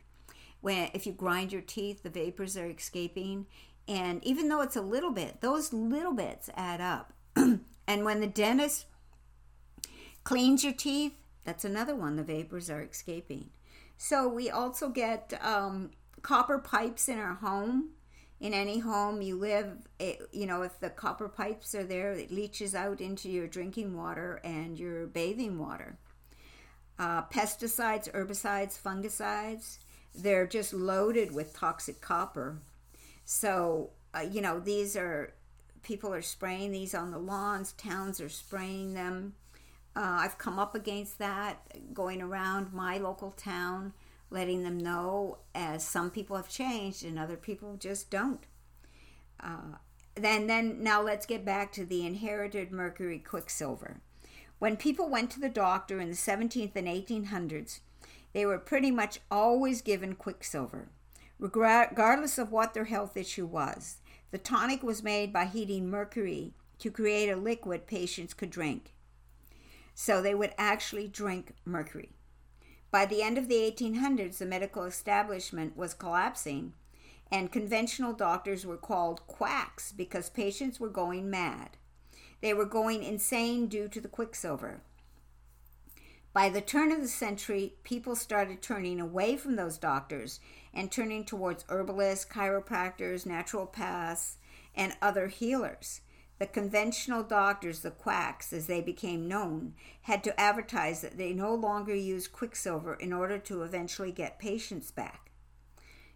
When 0.60 0.90
if 0.94 1.06
you 1.06 1.12
grind 1.12 1.52
your 1.52 1.62
teeth, 1.62 2.02
the 2.02 2.10
vapors 2.10 2.56
are 2.56 2.68
escaping, 2.68 3.46
and 3.86 4.24
even 4.24 4.48
though 4.48 4.62
it's 4.62 4.76
a 4.76 4.82
little 4.82 5.12
bit, 5.12 5.40
those 5.40 5.72
little 5.72 6.12
bits 6.12 6.50
add 6.56 6.80
up. 6.80 7.12
and 7.36 8.04
when 8.04 8.20
the 8.20 8.26
dentist 8.26 8.86
Cleans 10.26 10.64
your 10.64 10.72
teeth. 10.72 11.14
That's 11.44 11.64
another 11.64 11.94
one. 11.94 12.16
The 12.16 12.24
vapors 12.24 12.68
are 12.68 12.82
escaping. 12.82 13.50
So 13.96 14.26
we 14.26 14.50
also 14.50 14.88
get 14.88 15.32
um, 15.40 15.92
copper 16.22 16.58
pipes 16.58 17.08
in 17.08 17.16
our 17.16 17.34
home. 17.34 17.90
in 18.40 18.52
any 18.52 18.80
home 18.80 19.22
you 19.22 19.38
live, 19.38 19.68
it, 19.98 20.20
you 20.32 20.46
know, 20.46 20.62
if 20.62 20.78
the 20.80 20.90
copper 20.90 21.28
pipes 21.28 21.74
are 21.74 21.84
there, 21.84 22.12
it 22.12 22.30
leaches 22.30 22.74
out 22.74 23.00
into 23.00 23.30
your 23.30 23.46
drinking 23.46 23.96
water 23.96 24.40
and 24.44 24.78
your 24.78 25.06
bathing 25.06 25.58
water. 25.58 25.96
Uh, 26.98 27.22
pesticides, 27.26 28.10
herbicides, 28.12 28.80
fungicides, 28.80 29.78
they're 30.14 30.46
just 30.46 30.72
loaded 30.72 31.32
with 31.32 31.54
toxic 31.54 32.00
copper. 32.00 32.58
So, 33.24 33.90
uh, 34.14 34.20
you 34.20 34.40
know, 34.40 34.60
these 34.60 34.96
are 34.96 35.32
people 35.82 36.12
are 36.12 36.22
spraying 36.22 36.72
these 36.72 36.94
on 36.94 37.10
the 37.10 37.18
lawns, 37.18 37.72
towns 37.72 38.20
are 38.20 38.28
spraying 38.28 38.94
them. 38.94 39.34
Uh, 39.96 40.18
I've 40.20 40.36
come 40.36 40.58
up 40.58 40.74
against 40.74 41.18
that 41.18 41.94
going 41.94 42.20
around 42.20 42.74
my 42.74 42.98
local 42.98 43.30
town 43.30 43.94
letting 44.30 44.62
them 44.62 44.78
know 44.78 45.38
as 45.54 45.86
some 45.86 46.10
people 46.10 46.36
have 46.36 46.48
changed 46.48 47.04
and 47.04 47.18
other 47.18 47.36
people 47.36 47.76
just 47.76 48.10
don't. 48.10 48.44
Uh, 49.40 49.78
then, 50.14 50.46
then 50.46 50.82
now 50.82 51.00
let's 51.00 51.26
get 51.26 51.44
back 51.44 51.72
to 51.72 51.84
the 51.84 52.04
inherited 52.04 52.72
mercury 52.72 53.18
quicksilver. 53.18 54.00
When 54.58 54.76
people 54.76 55.08
went 55.08 55.30
to 55.32 55.40
the 55.40 55.48
doctor 55.48 56.00
in 56.00 56.08
the 56.08 56.16
17th 56.16 56.74
and 56.74 56.88
1800s, 56.88 57.80
they 58.32 58.46
were 58.46 58.58
pretty 58.58 58.90
much 58.90 59.20
always 59.30 59.82
given 59.82 60.14
quicksilver, 60.14 60.88
regardless 61.38 62.38
of 62.38 62.50
what 62.50 62.74
their 62.74 62.84
health 62.84 63.16
issue 63.16 63.46
was. 63.46 63.98
The 64.30 64.38
tonic 64.38 64.82
was 64.82 65.02
made 65.02 65.32
by 65.32 65.44
heating 65.44 65.88
mercury 65.88 66.52
to 66.80 66.90
create 66.90 67.30
a 67.30 67.36
liquid 67.36 67.86
patients 67.86 68.34
could 68.34 68.50
drink. 68.50 68.92
So 69.98 70.20
they 70.20 70.34
would 70.34 70.52
actually 70.58 71.08
drink 71.08 71.54
mercury. 71.64 72.10
By 72.90 73.06
the 73.06 73.22
end 73.22 73.38
of 73.38 73.48
the 73.48 73.54
1800s, 73.54 74.36
the 74.36 74.44
medical 74.44 74.84
establishment 74.84 75.74
was 75.74 75.94
collapsing, 75.94 76.74
and 77.32 77.50
conventional 77.50 78.12
doctors 78.12 78.66
were 78.66 78.76
called 78.76 79.26
quacks 79.26 79.92
because 79.92 80.28
patients 80.28 80.78
were 80.78 80.90
going 80.90 81.30
mad. 81.30 81.78
They 82.42 82.52
were 82.52 82.66
going 82.66 83.02
insane 83.02 83.68
due 83.68 83.88
to 83.88 83.98
the 83.98 84.06
quicksilver. 84.06 84.82
By 86.34 86.50
the 86.50 86.60
turn 86.60 86.92
of 86.92 87.00
the 87.00 87.08
century, 87.08 87.76
people 87.82 88.16
started 88.16 88.60
turning 88.60 89.00
away 89.00 89.38
from 89.38 89.56
those 89.56 89.78
doctors 89.78 90.40
and 90.74 90.92
turning 90.92 91.24
towards 91.24 91.64
herbalists, 91.70 92.26
chiropractors, 92.26 93.26
naturopaths, 93.26 94.34
and 94.74 94.94
other 95.00 95.28
healers. 95.28 96.02
The 96.38 96.46
conventional 96.46 97.22
doctors, 97.22 97.80
the 97.80 97.90
quacks 97.90 98.52
as 98.52 98.66
they 98.66 98.82
became 98.82 99.26
known, 99.26 99.74
had 100.02 100.22
to 100.24 100.38
advertise 100.38 101.00
that 101.00 101.16
they 101.16 101.32
no 101.32 101.54
longer 101.54 101.94
used 101.94 102.32
quicksilver 102.32 102.94
in 102.94 103.12
order 103.12 103.38
to 103.38 103.62
eventually 103.62 104.12
get 104.12 104.38
patients 104.38 104.90
back. 104.90 105.30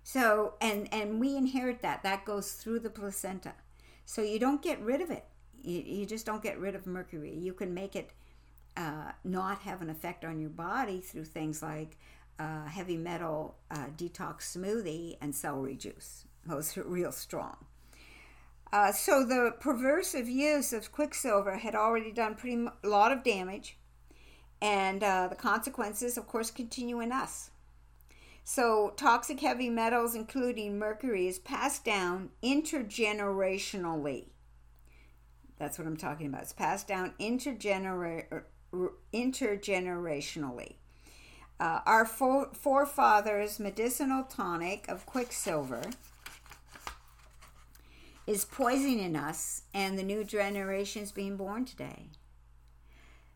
So, 0.03 0.55
and, 0.61 0.93
and 0.93 1.21
we 1.21 1.37
inherit 1.37 1.81
that. 1.83 2.03
That 2.03 2.25
goes 2.25 2.53
through 2.53 2.81
the 2.81 2.91
placenta. 2.91 3.55
So 4.05 4.23
you 4.23 4.39
don't 4.39 4.63
get 4.63 4.81
rid 4.81 5.01
of 5.01 5.11
it. 5.11 5.25
You, 5.63 5.81
you 5.81 6.07
just 6.07 6.27
don't 6.27 6.43
get 6.43 6.59
rid 6.59 6.75
of 6.75 6.87
mercury. 6.87 7.35
You 7.35 7.55
can 7.55 7.73
make 7.73 7.97
it 7.97 8.11
uh, 8.77 9.13
not 9.25 9.61
have 9.61 9.83
an 9.83 9.91
effect 9.91 10.25
on 10.25 10.41
your 10.41 10.51
body 10.51 11.01
through 11.01 11.25
things 11.25 11.63
like 11.63 11.99
uh, 12.39 12.67
heavy 12.67 12.97
metal 12.97 13.57
uh, 13.71 13.87
detox 13.97 14.57
smoothie 14.57 15.17
and 15.21 15.35
celery 15.35 15.77
juice. 15.77 16.25
Those 16.47 16.77
are 16.77 16.85
real 16.85 17.13
strong. 17.13 17.57
Uh, 18.73 18.93
so 18.93 19.25
the 19.25 19.55
perversive 19.61 20.29
use 20.29 20.73
of 20.73 20.93
quicksilver 20.93 21.57
had 21.57 21.75
already 21.75 22.13
done 22.13 22.37
pretty 22.37 22.67
a 22.85 22.89
lot 22.89 23.11
of 23.11 23.25
damage, 23.25 23.77
and 24.63 25.03
uh, 25.03 25.27
the 25.29 25.35
consequences, 25.35 26.17
of 26.17 26.27
course, 26.27 26.51
continue 26.51 27.01
in 27.01 27.11
us. 27.11 27.51
So 28.45 28.95
toxic 28.97 29.41
heavy 29.41 29.71
metals, 29.71 30.15
including 30.15 30.79
mercury, 30.79 31.27
is 31.27 31.39
passed 31.39 31.85
down 31.85 32.31
intergenerationally. 32.43 34.27
That's 35.59 35.79
what 35.79 35.87
I'm 35.87 35.97
talking 35.97 36.27
about. 36.27 36.43
It's 36.43 36.53
passed 36.53 36.89
down 36.89 37.15
intergenera- 37.21 38.43
intergenerationally. 39.13 40.75
Uh, 41.59 41.81
our 41.85 42.07
forefathers' 42.07 43.61
medicinal 43.61 44.25
tonic 44.25 44.89
of 44.89 45.05
quicksilver 45.05 45.83
is 48.27 48.45
poisoning 48.45 49.17
us 49.17 49.63
and 49.75 49.99
the 49.99 50.03
new 50.03 50.25
generations 50.25 51.13
being 51.13 51.37
born 51.37 51.65
today. 51.65 52.11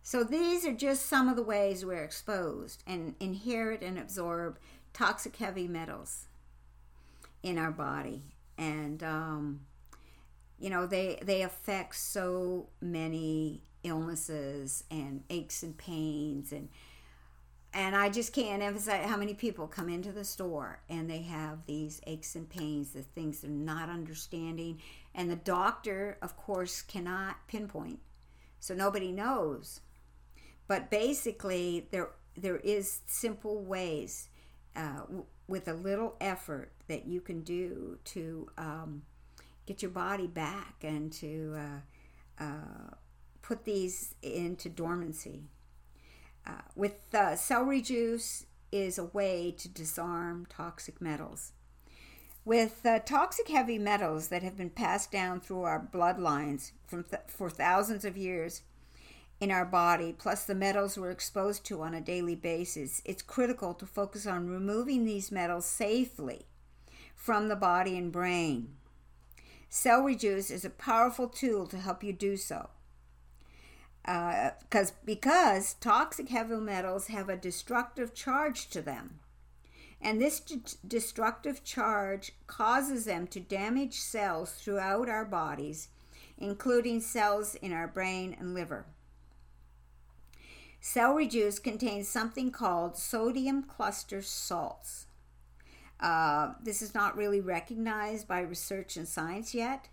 So 0.03 0.23
these 0.23 0.67
are 0.67 0.73
just 0.73 1.07
some 1.07 1.29
of 1.29 1.37
the 1.37 1.43
ways 1.43 1.85
we're 1.85 2.05
exposed 2.05 2.83
and 2.87 3.15
inherit 3.21 3.81
and 3.81 3.99
absorb 3.99 4.59
toxic 4.93 5.37
heavy 5.37 5.67
metals 5.67 6.27
in 7.43 7.59
our 7.59 7.71
body. 7.71 8.23
And, 8.59 9.03
um, 9.03 9.61
you 10.59 10.69
know, 10.71 10.87
they, 10.87 11.19
they 11.23 11.43
affect 11.43 11.97
so 11.97 12.69
many 12.81 13.63
illnesses 13.83 14.85
and 14.91 15.25
aches 15.31 15.63
and 15.63 15.77
pains 15.77 16.53
and 16.53 16.69
and 17.75 17.97
I 17.97 18.09
just 18.09 18.33
can't 18.33 18.63
emphasize 18.63 19.05
how 19.05 19.17
many 19.17 19.35
people 19.35 19.67
come 19.67 19.89
into 19.89 20.13
the 20.13 20.25
store 20.25 20.79
and 20.89 21.11
they 21.11 21.23
have 21.23 21.67
these 21.67 22.01
aches 22.07 22.37
and 22.37 22.49
pains, 22.49 22.93
the 22.93 23.03
things 23.03 23.41
they're 23.41 23.51
not 23.51 23.89
understanding. 23.89 24.81
And 25.13 25.29
the 25.29 25.37
doctor, 25.37 26.17
of 26.23 26.37
course, 26.37 26.83
cannot 26.83 27.37
pinpoint. 27.49 27.99
So 28.61 28.75
nobody 28.75 29.11
knows. 29.11 29.81
But 30.69 30.89
basically, 30.89 31.89
there 31.91 32.11
there 32.37 32.57
is 32.59 33.01
simple 33.07 33.63
ways 33.63 34.29
uh, 34.75 35.01
w- 35.01 35.25
with 35.47 35.69
a 35.69 35.75
little 35.75 36.17
effort 36.21 36.73
that 36.89 37.07
you 37.07 37.21
can 37.21 37.43
do 37.43 37.99
to 38.05 38.49
um, 38.57 39.03
get 39.67 39.83
your 39.83 39.91
body 39.91 40.27
back 40.27 40.77
and 40.83 41.13
to 41.13 41.57
uh, 41.59 42.43
uh, 42.45 42.95
put 43.43 43.65
these 43.65 44.15
into 44.23 44.69
dormancy. 44.69 45.43
Uh, 46.47 46.61
with 46.75 47.15
uh, 47.15 47.37
celery 47.37 47.81
juice 47.81 48.47
is 48.71 48.99
a 48.99 49.05
way 49.05 49.55
to 49.57 49.69
disarm 49.69 50.47
toxic 50.49 51.01
metals. 51.01 51.53
With 52.45 52.85
uh, 52.85 52.99
toxic 52.99 53.49
heavy 53.49 53.79
metals 53.79 54.29
that 54.29 54.43
have 54.43 54.57
been 54.57 54.71
passed 54.71 55.11
down 55.11 55.41
through 55.41 55.63
our 55.63 55.81
bloodlines 55.81 56.73
from 56.87 57.05
th- 57.05 57.23
for 57.29 57.49
thousands 57.49 58.05
of 58.05 58.17
years 58.19 58.63
in 59.41 59.51
our 59.51 59.65
body, 59.65 60.15
plus 60.17 60.45
the 60.45 60.55
metals 60.55 60.99
we're 60.99 61.11
exposed 61.11 61.65
to 61.67 61.81
on 61.83 61.95
a 61.95 62.01
daily 62.01 62.35
basis, 62.35 63.01
it's 63.05 63.23
critical 63.23 63.73
to 63.75 63.87
focus 63.87 64.27
on 64.27 64.49
removing 64.49 65.05
these 65.05 65.33
metals 65.33 65.65
safely 65.65 66.43
from 67.15 67.49
the 67.49 67.57
body 67.57 67.97
and 67.97 68.13
brain. 68.13 68.69
Celery 69.71 70.15
juice 70.15 70.51
is 70.51 70.65
a 70.65 70.71
powerful 70.71 71.29
tool 71.29 71.67
to 71.67 71.79
help 71.79 72.05
you 72.05 72.13
do 72.13 72.37
so 72.37 72.69
because 74.05 74.91
uh, 74.91 74.95
because 75.05 75.75
toxic 75.75 76.29
heavy 76.29 76.57
metals 76.57 77.07
have 77.09 77.29
a 77.29 77.37
destructive 77.37 78.15
charge 78.15 78.69
to 78.71 78.83
them. 78.83 79.21
And 80.01 80.21
this 80.21 80.41
d- 80.41 80.61
destructive 80.87 81.65
charge 81.65 82.33
causes 82.47 83.07
them 83.07 83.27
to 83.29 83.41
damage 83.41 83.95
cells 83.95 84.53
throughout 84.53 85.09
our 85.09 85.25
bodies 85.25 85.89
including 86.39 87.01
cells 87.01 87.55
in 87.57 87.73
our 87.73 87.87
brain 87.89 88.37
and 88.39 88.55
liver. 88.55 88.87
Celery 90.81 91.27
juice 91.27 91.59
contains 91.59 92.09
something 92.09 92.51
called 92.51 92.97
sodium 92.97 93.63
cluster 93.63 94.21
salts. 94.21 95.07
Uh, 96.01 96.53
this 96.63 96.83
is 96.83 96.95
not 96.95 97.17
really 97.17 97.41
recognized 97.41 98.29
by 98.29 98.41
research 98.41 98.97
and 98.97 99.09
science 99.09 99.55
yet 99.55 99.89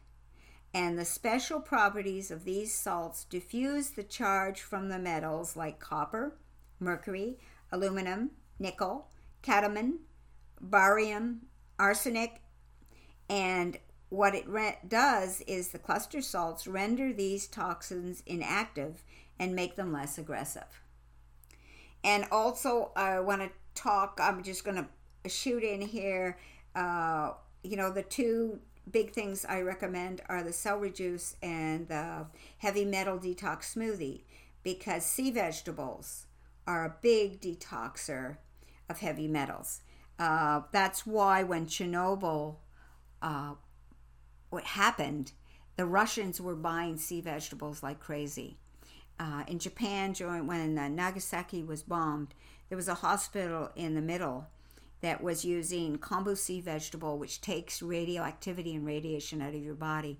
and 0.74 0.98
the 0.98 1.06
special 1.06 1.60
properties 1.60 2.32
of 2.32 2.46
these 2.46 2.74
salts 2.74 3.26
diffuse 3.26 3.92
the 3.92 4.04
charge 4.04 4.62
from 4.62 4.90
the 4.90 5.00
metals 5.00 5.56
like 5.56 5.80
copper, 5.80 6.38
mercury, 6.80 7.38
aluminum, 7.72 8.32
nickel, 8.58 9.08
cadmium, 9.42 10.00
barium, 10.62 11.42
arsenic, 11.78 12.42
and 13.30 13.78
what 14.10 14.36
it 14.36 14.48
re- 14.48 14.78
does 14.88 15.42
is 15.48 15.70
the 15.70 15.80
cluster 15.80 16.22
salts 16.22 16.68
render 16.68 17.14
these 17.14 17.48
toxins 17.48 18.22
inactive 18.26 19.04
and 19.40 19.56
make 19.56 19.76
them 19.76 19.94
less 19.94 20.18
aggressive. 20.18 20.82
And 22.04 22.26
also, 22.32 22.92
I 22.96 23.20
want 23.22 23.42
to 23.42 23.50
talk, 23.74 24.20
I'm 24.22 24.44
just 24.44 24.66
going 24.66 24.86
to 25.24 25.30
shoot 25.30 25.64
in 25.64 25.82
here, 25.82 26.38
uh, 26.76 27.32
you 27.64 27.78
know, 27.78 27.90
the 27.90 28.04
two 28.04 28.60
big 28.90 29.14
things 29.14 29.46
I 29.46 29.62
recommend 29.62 30.22
are 30.28 30.44
the 30.44 30.54
celery 30.54 30.92
juice 30.92 31.36
and 31.42 31.88
the 31.88 32.28
heavy 32.58 32.86
metal 32.86 33.18
detox 33.18 33.76
smoothie 33.76 34.22
because 34.64 35.06
sea 35.06 35.32
vegetables 35.32 36.26
are 36.68 36.86
a 36.86 36.96
big 37.02 37.42
detoxer 37.42 38.38
of 38.90 39.00
heavy 39.00 39.28
metals. 39.28 39.82
Uh, 40.20 40.62
that's 40.72 41.06
why 41.06 41.44
when 41.44 41.66
Chernobyl 41.66 42.58
uh, 43.22 43.54
what 44.50 44.64
happened, 44.64 45.32
the 45.78 45.86
Russians 45.86 46.40
were 46.40 46.56
buying 46.56 46.98
sea 46.98 47.22
vegetables 47.22 47.82
like 47.82 48.00
crazy. 48.00 48.58
Uh, 49.20 49.44
in 49.48 49.60
Japan, 49.60 50.14
during 50.14 50.48
when 50.48 50.78
uh, 50.78 50.88
Nagasaki 50.88 51.64
was 51.64 51.84
bombed, 51.84 52.34
there 52.70 52.76
was 52.76 52.88
a 52.88 52.96
hospital 52.96 53.70
in 53.76 53.96
the 53.96 54.02
middle, 54.02 54.48
that 55.02 55.22
was 55.22 55.44
using 55.44 55.98
kombu 55.98 56.38
sea 56.38 56.62
vegetable, 56.62 57.18
which 57.18 57.42
takes 57.42 57.82
radioactivity 57.82 58.76
and 58.76 58.86
radiation 58.86 59.42
out 59.42 59.56
of 59.56 59.64
your 59.64 59.74
body, 59.74 60.20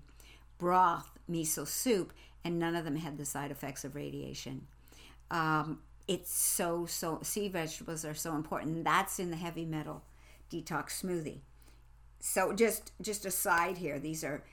broth, 0.58 1.18
miso 1.30 1.66
soup, 1.66 2.12
and 2.44 2.58
none 2.58 2.74
of 2.74 2.84
them 2.84 2.96
had 2.96 3.16
the 3.16 3.24
side 3.24 3.50
effects 3.50 3.84
of 3.84 3.94
radiation. 3.94 4.66
Um, 5.30 5.78
it's 6.08 6.34
so 6.34 6.84
so 6.86 7.20
sea 7.22 7.48
vegetables 7.48 8.04
are 8.04 8.14
so 8.14 8.34
important. 8.34 8.84
That's 8.84 9.18
in 9.18 9.30
the 9.30 9.36
heavy 9.36 9.64
metal 9.64 10.02
detox 10.50 11.02
smoothie. 11.02 11.40
So 12.20 12.52
just 12.52 12.92
just 13.00 13.24
aside 13.24 13.78
here, 13.78 13.98
these 13.98 14.24
are 14.24 14.44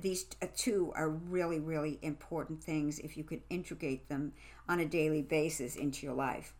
these 0.00 0.24
two 0.56 0.92
are 0.96 1.08
really 1.08 1.60
really 1.60 1.98
important 2.02 2.62
things 2.62 2.98
if 2.98 3.16
you 3.16 3.24
could 3.24 3.42
integrate 3.50 4.08
them 4.08 4.32
on 4.68 4.80
a 4.80 4.86
daily 4.86 5.22
basis 5.22 5.76
into 5.76 6.06
your 6.06 6.14
life. 6.14 6.54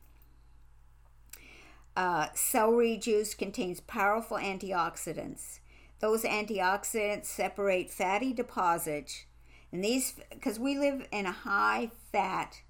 Uh, 1.97 2.29
celery 2.35 2.99
juice 2.99 3.35
contains 3.35 3.81
powerful 3.81 4.37
antioxidants. 4.37 5.61
Those 6.01 6.25
antioxidants 6.25 7.25
separate 7.25 7.91
fatty 7.91 8.35
deposits, 8.35 9.25
and 9.73 9.83
these 9.83 10.15
because 10.31 10.59
we 10.59 10.77
live 10.79 11.09
in 11.11 11.25
a 11.25 11.33
high 11.33 11.91
fat 12.13 12.61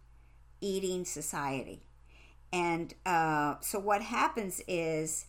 eating 0.61 1.05
society. 1.05 1.83
And 2.53 2.95
uh, 3.05 3.57
so 3.61 3.81
what 3.81 4.03
happens 4.03 4.63
is 4.69 5.27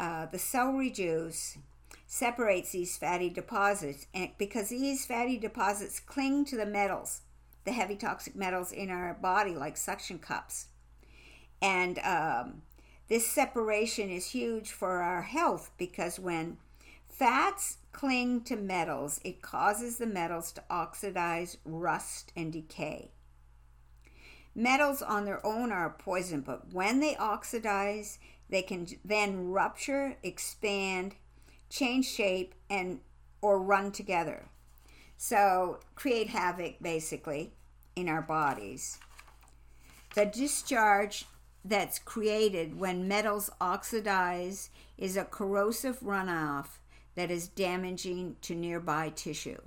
uh, 0.00 0.24
the 0.26 0.38
celery 0.38 0.90
juice 0.90 1.58
separates 2.06 2.72
these 2.72 2.96
fatty 2.96 3.28
deposits, 3.28 4.06
and 4.14 4.30
because 4.38 4.70
these 4.70 5.04
fatty 5.04 5.36
deposits 5.36 6.00
cling 6.00 6.46
to 6.46 6.56
the 6.56 6.64
metals, 6.64 7.20
the 7.64 7.72
heavy 7.72 7.96
toxic 7.96 8.34
metals 8.34 8.72
in 8.72 8.90
our 8.90 9.12
body, 9.14 9.54
like 9.54 9.76
suction 9.76 10.18
cups. 10.18 10.68
And 11.60 11.98
um, 11.98 12.62
this 13.08 13.26
separation 13.26 14.10
is 14.10 14.30
huge 14.30 14.70
for 14.70 15.02
our 15.02 15.22
health 15.22 15.70
because 15.76 16.18
when 16.18 16.56
fats 17.08 17.78
cling 17.92 18.42
to 18.42 18.56
metals, 18.56 19.20
it 19.24 19.42
causes 19.42 19.98
the 19.98 20.06
metals 20.06 20.52
to 20.52 20.62
oxidize, 20.70 21.58
rust, 21.64 22.32
and 22.34 22.52
decay. 22.52 23.10
Metals 24.54 25.02
on 25.02 25.24
their 25.24 25.44
own 25.44 25.72
are 25.72 25.86
a 25.86 26.02
poison, 26.02 26.40
but 26.40 26.72
when 26.72 27.00
they 27.00 27.16
oxidize, 27.16 28.18
they 28.48 28.62
can 28.62 28.86
then 29.04 29.48
rupture, 29.48 30.16
expand, 30.22 31.16
change 31.68 32.06
shape, 32.06 32.54
and 32.70 33.00
or 33.42 33.60
run 33.60 33.92
together. 33.92 34.46
So 35.16 35.80
create 35.94 36.28
havoc 36.28 36.80
basically 36.80 37.52
in 37.96 38.08
our 38.08 38.22
bodies. 38.22 38.98
The 40.14 40.24
discharge 40.24 41.26
that's 41.64 41.98
created 41.98 42.78
when 42.78 43.08
metals 43.08 43.50
oxidize 43.60 44.70
is 44.98 45.16
a 45.16 45.24
corrosive 45.24 46.00
runoff 46.00 46.78
that 47.14 47.30
is 47.30 47.48
damaging 47.48 48.36
to 48.42 48.54
nearby 48.54 49.10
tissue. 49.14 49.60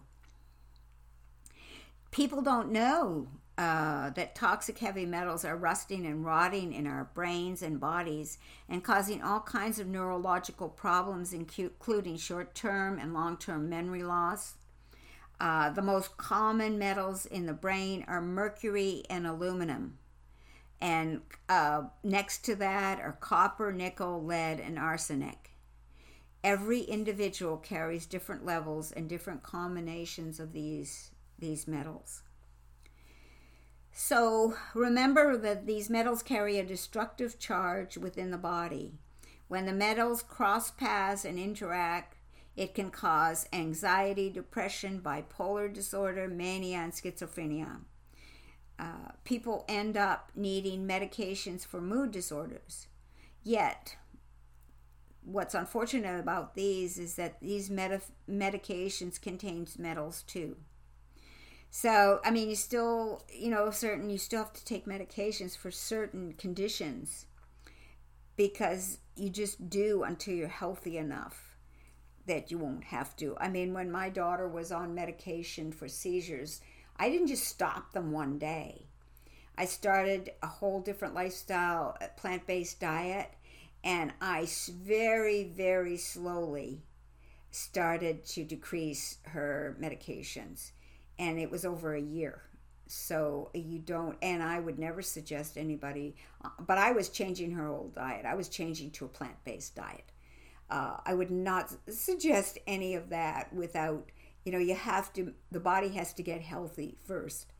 People 2.11 2.41
don't 2.41 2.71
know 2.71 3.27
uh, 3.57 4.11
that 4.11 4.35
toxic 4.35 4.77
heavy 4.77 5.05
metals 5.05 5.43
are 5.43 5.57
rusting 5.57 6.05
and 6.05 6.23
rotting 6.23 6.73
in 6.73 6.85
our 6.85 7.09
brains 7.15 7.63
and 7.63 7.79
bodies 7.79 8.37
and 8.69 8.83
causing 8.83 9.21
all 9.23 9.39
kinds 9.39 9.79
of 9.79 9.87
neurological 9.87 10.69
problems, 10.69 11.33
including 11.33 12.17
short 12.17 12.53
term 12.53 12.99
and 12.99 13.13
long 13.13 13.37
term 13.37 13.67
memory 13.67 14.03
loss. 14.03 14.55
Uh, 15.39 15.69
the 15.71 15.81
most 15.81 16.17
common 16.17 16.77
metals 16.77 17.25
in 17.25 17.45
the 17.45 17.53
brain 17.53 18.05
are 18.07 18.21
mercury 18.21 19.03
and 19.09 19.25
aluminum. 19.25 19.97
And 20.79 21.21
uh, 21.49 21.83
next 22.03 22.45
to 22.45 22.55
that 22.55 22.99
are 22.99 23.17
copper, 23.19 23.71
nickel, 23.71 24.23
lead, 24.23 24.59
and 24.59 24.77
arsenic. 24.77 25.51
Every 26.43 26.81
individual 26.81 27.57
carries 27.57 28.05
different 28.05 28.45
levels 28.45 28.91
and 28.91 29.09
different 29.09 29.43
combinations 29.43 30.39
of 30.39 30.53
these, 30.53 31.11
these 31.39 31.67
metals. 31.67 32.21
So 33.91 34.53
remember 34.75 35.35
that 35.37 35.65
these 35.65 35.89
metals 35.89 36.21
carry 36.21 36.59
a 36.59 36.63
destructive 36.63 37.39
charge 37.39 37.97
within 37.97 38.29
the 38.29 38.37
body. 38.37 38.93
When 39.47 39.65
the 39.65 39.73
metals 39.73 40.21
cross 40.21 40.69
paths 40.69 41.25
and 41.25 41.39
interact, 41.39 42.15
it 42.55 42.75
can 42.75 42.91
cause 42.91 43.47
anxiety, 43.51 44.29
depression, 44.29 45.01
bipolar 45.01 45.73
disorder, 45.73 46.27
mania, 46.27 46.77
and 46.77 46.93
schizophrenia. 46.93 47.81
Uh, 48.79 49.11
people 49.23 49.65
end 49.67 49.97
up 49.97 50.31
needing 50.35 50.87
medications 50.87 51.65
for 51.65 51.81
mood 51.81 52.11
disorders. 52.11 52.87
Yet, 53.43 53.95
what's 55.23 55.55
unfortunate 55.55 56.19
about 56.19 56.55
these 56.55 56.97
is 56.97 57.15
that 57.15 57.39
these 57.41 57.69
med- 57.69 58.01
medications 58.29 59.19
contain 59.19 59.67
metals 59.77 60.23
too. 60.23 60.57
So, 61.69 62.21
I 62.23 62.31
mean, 62.31 62.49
you 62.49 62.55
still, 62.55 63.23
you 63.33 63.49
know, 63.49 63.69
certain, 63.71 64.09
you 64.09 64.17
still 64.17 64.43
have 64.43 64.53
to 64.53 64.65
take 64.65 64.85
medications 64.85 65.57
for 65.57 65.69
certain 65.69 66.33
conditions 66.33 67.25
because 68.35 68.99
you 69.15 69.29
just 69.29 69.69
do 69.69 70.03
until 70.03 70.33
you're 70.35 70.47
healthy 70.47 70.97
enough 70.97 71.57
that 72.25 72.51
you 72.51 72.57
won't 72.57 72.85
have 72.85 73.15
to. 73.17 73.35
I 73.39 73.49
mean, 73.49 73.73
when 73.73 73.91
my 73.91 74.09
daughter 74.09 74.47
was 74.47 74.71
on 74.71 74.93
medication 74.93 75.71
for 75.71 75.87
seizures, 75.87 76.61
I 76.99 77.09
didn't 77.09 77.27
just 77.27 77.47
stop 77.47 77.93
them 77.93 78.11
one 78.11 78.37
day. 78.37 78.83
I 79.57 79.65
started 79.65 80.31
a 80.41 80.47
whole 80.47 80.81
different 80.81 81.15
lifestyle, 81.15 81.97
plant 82.15 82.45
based 82.45 82.79
diet, 82.79 83.33
and 83.83 84.13
I 84.21 84.47
very, 84.69 85.43
very 85.43 85.97
slowly 85.97 86.83
started 87.51 88.25
to 88.25 88.43
decrease 88.43 89.17
her 89.23 89.75
medications 89.81 90.71
and 91.17 91.39
it 91.39 91.49
was 91.49 91.65
over 91.65 91.95
a 91.95 92.01
year. 92.01 92.41
So 92.87 93.49
you 93.53 93.79
don't 93.79 94.17
and 94.21 94.41
i 94.41 94.59
would 94.59 94.79
never 94.79 95.01
suggest 95.01 95.57
anybody 95.57 96.15
uh, 96.43 96.49
but 96.59 96.77
i 96.77 96.91
was 96.91 97.09
changing 97.09 97.51
her 97.51 97.67
old 97.67 97.95
diet. 97.95 98.25
I 98.25 98.35
was 98.35 98.47
changing 98.47 98.91
to 98.91 99.05
a 99.05 99.09
plant-based 99.09 99.75
diet. 99.75 100.05
Uh, 100.69 100.97
i 101.05 101.13
would 101.13 101.31
not 101.31 101.73
suggest 101.89 102.59
any 102.67 102.95
of 102.95 103.09
that 103.09 103.51
without 103.53 104.09
you 104.47 104.53
know 104.53 104.59
you 104.59 104.75
have 104.75 105.11
to 105.11 105.33
the 105.51 105.59
body 105.59 105.89
has 105.89 106.13
to 106.13 106.23
get 106.23 106.39
healthy 106.41 106.95
first 107.05 107.51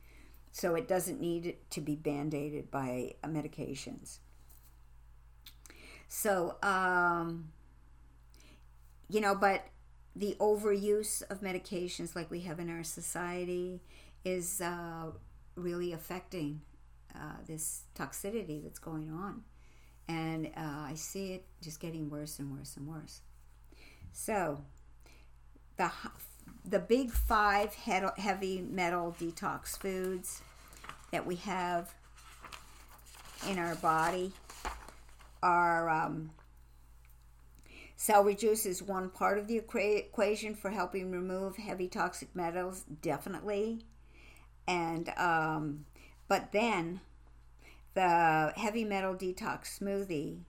so 0.54 0.74
it 0.74 0.88
doesn't 0.88 1.20
need 1.20 1.58
to 1.70 1.82
be 1.82 1.96
band-aided 1.96 2.72
by 2.72 3.14
uh, 3.22 3.28
medications 3.28 4.20
so 6.08 6.56
um 6.64 7.50
you 9.10 9.20
know 9.20 9.36
but 9.36 9.68
the 10.16 10.38
overuse 10.40 11.22
of 11.30 11.42
medications 11.42 12.16
like 12.16 12.32
we 12.32 12.40
have 12.40 12.58
in 12.58 12.70
our 12.70 12.84
society 12.84 13.82
is 14.24 14.62
uh, 14.62 15.12
really 15.56 15.92
affecting 15.92 16.62
uh, 17.14 17.36
this 17.46 17.84
toxicity 17.96 18.62
that's 18.64 18.80
going 18.80 19.12
on. 19.12 19.44
And 20.08 20.48
uh, 20.58 20.86
I 20.90 20.94
see 20.96 21.34
it 21.34 21.46
just 21.62 21.80
getting 21.80 22.10
worse 22.10 22.40
and 22.40 22.52
worse 22.52 22.78
and 22.78 22.88
worse. 22.88 23.22
So, 24.12 24.64
the, 25.78 25.92
the 26.66 26.80
big 26.80 27.12
five 27.12 27.74
heavy 27.74 28.62
metal 28.62 29.16
detox 29.20 29.78
foods 29.78 30.42
that 31.12 31.26
we 31.26 31.36
have 31.36 31.94
in 33.50 33.60
our 33.60 33.76
body 33.76 34.32
are 35.42 35.90
um, 35.90 36.32
Celery 38.00 38.36
juice 38.36 38.68
is 38.68 38.84
one 38.84 39.10
part 39.10 39.40
of 39.40 39.48
the 39.48 39.58
equation 39.58 40.54
for 40.54 40.70
helping 40.70 41.12
remove 41.12 41.58
heavy 41.58 41.88
toxic 41.88 42.34
metals, 42.36 42.86
definitely. 43.02 43.80
And 44.68 45.10
um, 45.18 45.86
but 46.28 46.52
then 46.52 47.02
the 47.96 48.54
heavy 48.56 48.86
metal 48.86 49.16
detox 49.16 49.80
smoothie, 49.80 50.42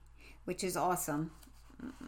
which 0.45 0.63
is 0.63 0.77
awesome. 0.77 1.31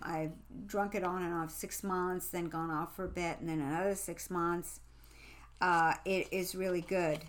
I've 0.01 0.34
drunk 0.65 0.95
it 0.95 1.03
on 1.03 1.23
and 1.23 1.34
off 1.34 1.51
six 1.51 1.84
months, 1.84 2.29
then 2.29 2.49
gone 2.49 2.71
off 2.71 2.95
for 2.95 3.05
a 3.05 3.10
bit, 3.10 3.39
and 3.39 3.47
then 3.47 3.62
another 3.62 3.95
six 3.95 4.29
months. 4.29 4.79
Uh, 5.60 5.93
it 6.05 6.27
is 6.31 6.55
really 6.55 6.81
good, 6.81 7.19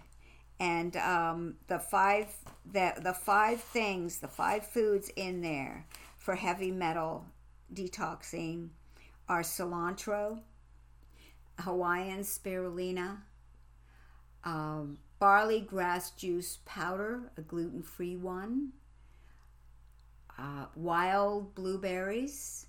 and 0.59 0.97
um, 0.97 1.57
the 1.69 1.79
five 1.79 2.35
the 2.71 2.95
the 2.99 3.13
five 3.13 3.61
things, 3.61 4.19
the 4.19 4.29
five 4.29 4.67
foods 4.67 5.11
in 5.17 5.43
there 5.43 5.87
for 6.19 6.35
heavy 6.35 6.71
metal 6.71 7.27
detoxing 7.75 8.69
are 9.29 9.43
cilantro, 9.43 10.41
Hawaiian 11.61 12.21
spirulina, 12.21 13.19
um, 14.45 14.99
barley 15.19 15.61
grass 15.61 16.11
juice 16.11 16.59
powder, 16.65 17.31
a 17.37 17.41
gluten 17.43 17.83
free 17.83 18.17
one, 18.17 18.73
uh, 20.39 20.67
wild 20.75 21.55
blueberries, 21.55 22.67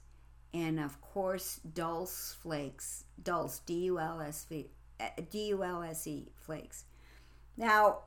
and 0.54 0.80
of 0.80 1.02
course, 1.02 1.60
dulse 1.74 2.36
flakes, 2.42 3.06
dulse, 3.22 3.60
D 3.66 3.86
U 3.86 4.00
L 4.00 4.22
S 4.22 4.46
V, 4.50 4.68
D 5.30 5.48
U 5.48 5.64
L 5.64 5.84
S 5.84 6.08
E 6.08 6.30
flakes. 6.36 6.86
Now, 7.58 8.00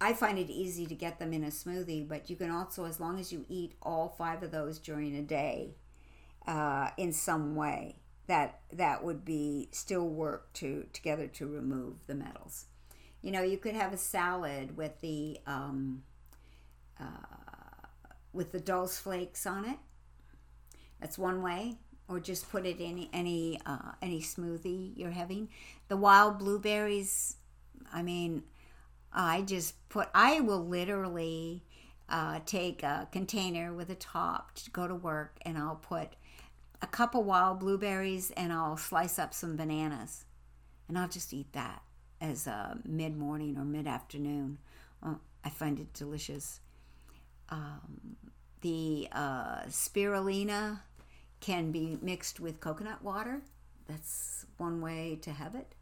I 0.00 0.12
find 0.14 0.38
it 0.38 0.50
easy 0.50 0.86
to 0.86 0.94
get 0.94 1.18
them 1.18 1.32
in 1.32 1.44
a 1.44 1.48
smoothie, 1.48 2.08
but 2.08 2.28
you 2.28 2.36
can 2.36 2.50
also, 2.50 2.84
as 2.86 2.98
long 2.98 3.20
as 3.20 3.32
you 3.32 3.44
eat 3.48 3.74
all 3.82 4.08
five 4.18 4.42
of 4.42 4.50
those 4.50 4.78
during 4.78 5.14
a 5.16 5.22
day, 5.22 5.76
uh, 6.46 6.88
in 6.96 7.12
some 7.12 7.54
way 7.54 7.96
that 8.26 8.60
that 8.72 9.04
would 9.04 9.24
be 9.24 9.68
still 9.72 10.08
work 10.08 10.52
to 10.54 10.86
together 10.92 11.26
to 11.26 11.46
remove 11.46 12.06
the 12.06 12.14
metals. 12.14 12.66
You 13.20 13.30
know, 13.30 13.42
you 13.42 13.58
could 13.58 13.74
have 13.74 13.92
a 13.92 13.96
salad 13.96 14.76
with 14.76 15.00
the 15.00 15.38
um, 15.46 16.02
uh, 17.00 17.41
with 18.32 18.52
the 18.52 18.60
dulse 18.60 18.98
flakes 18.98 19.46
on 19.46 19.64
it. 19.64 19.78
That's 21.00 21.18
one 21.18 21.42
way, 21.42 21.76
or 22.08 22.20
just 22.20 22.50
put 22.50 22.66
it 22.66 22.80
in 22.80 23.08
any 23.12 23.60
uh, 23.66 23.92
any 24.00 24.20
smoothie 24.20 24.92
you're 24.96 25.10
having. 25.10 25.48
The 25.88 25.96
wild 25.96 26.38
blueberries. 26.38 27.36
I 27.92 28.02
mean, 28.02 28.44
I 29.12 29.42
just 29.42 29.88
put. 29.88 30.08
I 30.14 30.40
will 30.40 30.64
literally 30.64 31.64
uh, 32.08 32.40
take 32.46 32.82
a 32.82 33.08
container 33.10 33.72
with 33.72 33.90
a 33.90 33.94
top 33.94 34.54
to 34.54 34.70
go 34.70 34.86
to 34.86 34.94
work, 34.94 35.38
and 35.42 35.58
I'll 35.58 35.76
put 35.76 36.14
a 36.80 36.86
cup 36.86 37.14
of 37.14 37.24
wild 37.24 37.60
blueberries 37.60 38.32
and 38.32 38.52
I'll 38.52 38.76
slice 38.76 39.18
up 39.18 39.32
some 39.32 39.56
bananas, 39.56 40.24
and 40.88 40.98
I'll 40.98 41.08
just 41.08 41.32
eat 41.32 41.52
that 41.52 41.82
as 42.20 42.46
a 42.46 42.78
mid 42.84 43.16
morning 43.16 43.56
or 43.56 43.64
mid 43.64 43.86
afternoon. 43.86 44.58
Well, 45.02 45.20
I 45.44 45.50
find 45.50 45.78
it 45.78 45.92
delicious. 45.92 46.60
Um, 47.52 48.16
the 48.62 49.08
uh, 49.12 49.62
spirulina 49.68 50.80
can 51.40 51.70
be 51.70 51.98
mixed 52.00 52.40
with 52.40 52.60
coconut 52.60 53.02
water. 53.02 53.42
That's 53.86 54.46
one 54.56 54.80
way 54.80 55.18
to 55.22 55.30
have 55.32 55.54
it. 55.54 55.74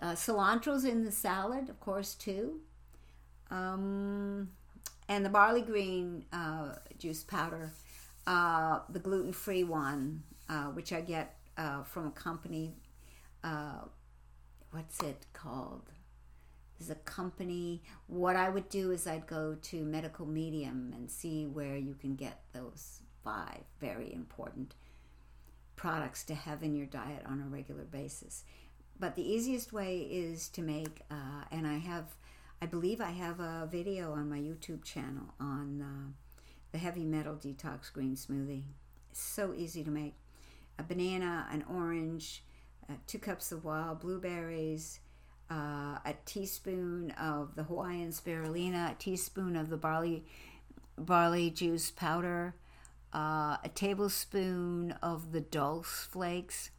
Uh, 0.00 0.12
cilantro's 0.12 0.84
in 0.84 1.04
the 1.04 1.12
salad, 1.12 1.70
of 1.70 1.80
course, 1.80 2.14
too. 2.14 2.60
Um, 3.50 4.50
and 5.08 5.24
the 5.24 5.30
barley 5.30 5.62
green 5.62 6.24
uh, 6.32 6.74
juice 6.98 7.22
powder, 7.22 7.70
uh, 8.26 8.80
the 8.88 8.98
gluten 8.98 9.32
free 9.32 9.64
one, 9.64 10.22
uh, 10.48 10.66
which 10.66 10.92
I 10.92 11.00
get 11.00 11.36
uh, 11.56 11.84
from 11.84 12.08
a 12.08 12.10
company. 12.10 12.74
Uh, 13.42 13.84
what's 14.72 15.00
it 15.00 15.26
called? 15.32 15.88
There's 16.82 16.98
a 16.98 17.00
company. 17.02 17.80
What 18.08 18.34
I 18.34 18.48
would 18.48 18.68
do 18.68 18.90
is 18.90 19.06
I'd 19.06 19.28
go 19.28 19.56
to 19.62 19.84
Medical 19.84 20.26
Medium 20.26 20.92
and 20.96 21.08
see 21.08 21.46
where 21.46 21.76
you 21.76 21.94
can 21.94 22.16
get 22.16 22.40
those 22.52 23.02
five 23.22 23.60
very 23.80 24.12
important 24.12 24.74
products 25.76 26.24
to 26.24 26.34
have 26.34 26.64
in 26.64 26.74
your 26.74 26.86
diet 26.86 27.22
on 27.24 27.40
a 27.40 27.48
regular 27.48 27.84
basis. 27.84 28.42
But 28.98 29.14
the 29.14 29.22
easiest 29.22 29.72
way 29.72 29.98
is 29.98 30.48
to 30.48 30.62
make, 30.62 31.02
uh, 31.08 31.44
and 31.52 31.68
I 31.68 31.78
have, 31.78 32.16
I 32.60 32.66
believe 32.66 33.00
I 33.00 33.10
have 33.10 33.38
a 33.38 33.68
video 33.70 34.12
on 34.12 34.28
my 34.28 34.38
YouTube 34.38 34.82
channel 34.82 35.34
on 35.38 35.82
uh, 35.82 36.10
the 36.72 36.78
heavy 36.78 37.04
metal 37.04 37.36
detox 37.36 37.92
green 37.92 38.16
smoothie. 38.16 38.64
So 39.12 39.54
easy 39.56 39.84
to 39.84 39.90
make. 39.90 40.14
A 40.80 40.82
banana, 40.82 41.46
an 41.52 41.64
orange, 41.72 42.42
uh, 42.90 42.94
two 43.06 43.20
cups 43.20 43.52
of 43.52 43.64
wild 43.64 44.00
blueberries, 44.00 44.98
uh, 45.52 45.98
a 46.06 46.14
teaspoon 46.24 47.10
of 47.12 47.54
the 47.56 47.64
Hawaiian 47.64 48.10
spirulina, 48.10 48.92
a 48.92 48.94
teaspoon 48.94 49.54
of 49.56 49.68
the 49.68 49.76
barley 49.76 50.24
barley 50.96 51.50
juice 51.50 51.90
powder, 51.90 52.54
uh, 53.12 53.56
a 53.62 53.70
tablespoon 53.74 54.92
of 55.02 55.32
the 55.32 55.40
dulse 55.40 56.08
flakes, 56.10 56.70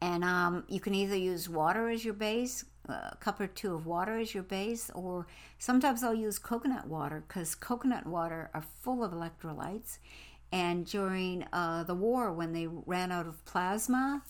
and 0.00 0.24
um, 0.24 0.64
you 0.68 0.80
can 0.80 0.94
either 0.94 1.16
use 1.16 1.48
water 1.48 1.90
as 1.90 2.04
your 2.04 2.14
base, 2.14 2.64
a 2.88 3.16
cup 3.20 3.40
or 3.40 3.46
two 3.46 3.74
of 3.74 3.86
water 3.86 4.16
as 4.18 4.32
your 4.32 4.42
base, 4.42 4.90
or 4.94 5.26
sometimes 5.58 6.02
I'll 6.02 6.14
use 6.14 6.38
coconut 6.38 6.86
water 6.86 7.22
because 7.28 7.54
coconut 7.54 8.06
water 8.06 8.50
are 8.54 8.64
full 8.80 9.04
of 9.04 9.12
electrolytes. 9.12 9.98
And 10.50 10.86
during 10.86 11.46
uh, 11.52 11.84
the 11.84 11.94
war, 11.94 12.32
when 12.32 12.52
they 12.52 12.66
ran 12.66 13.12
out 13.12 13.26
of 13.26 13.44
plasma, 13.44 14.22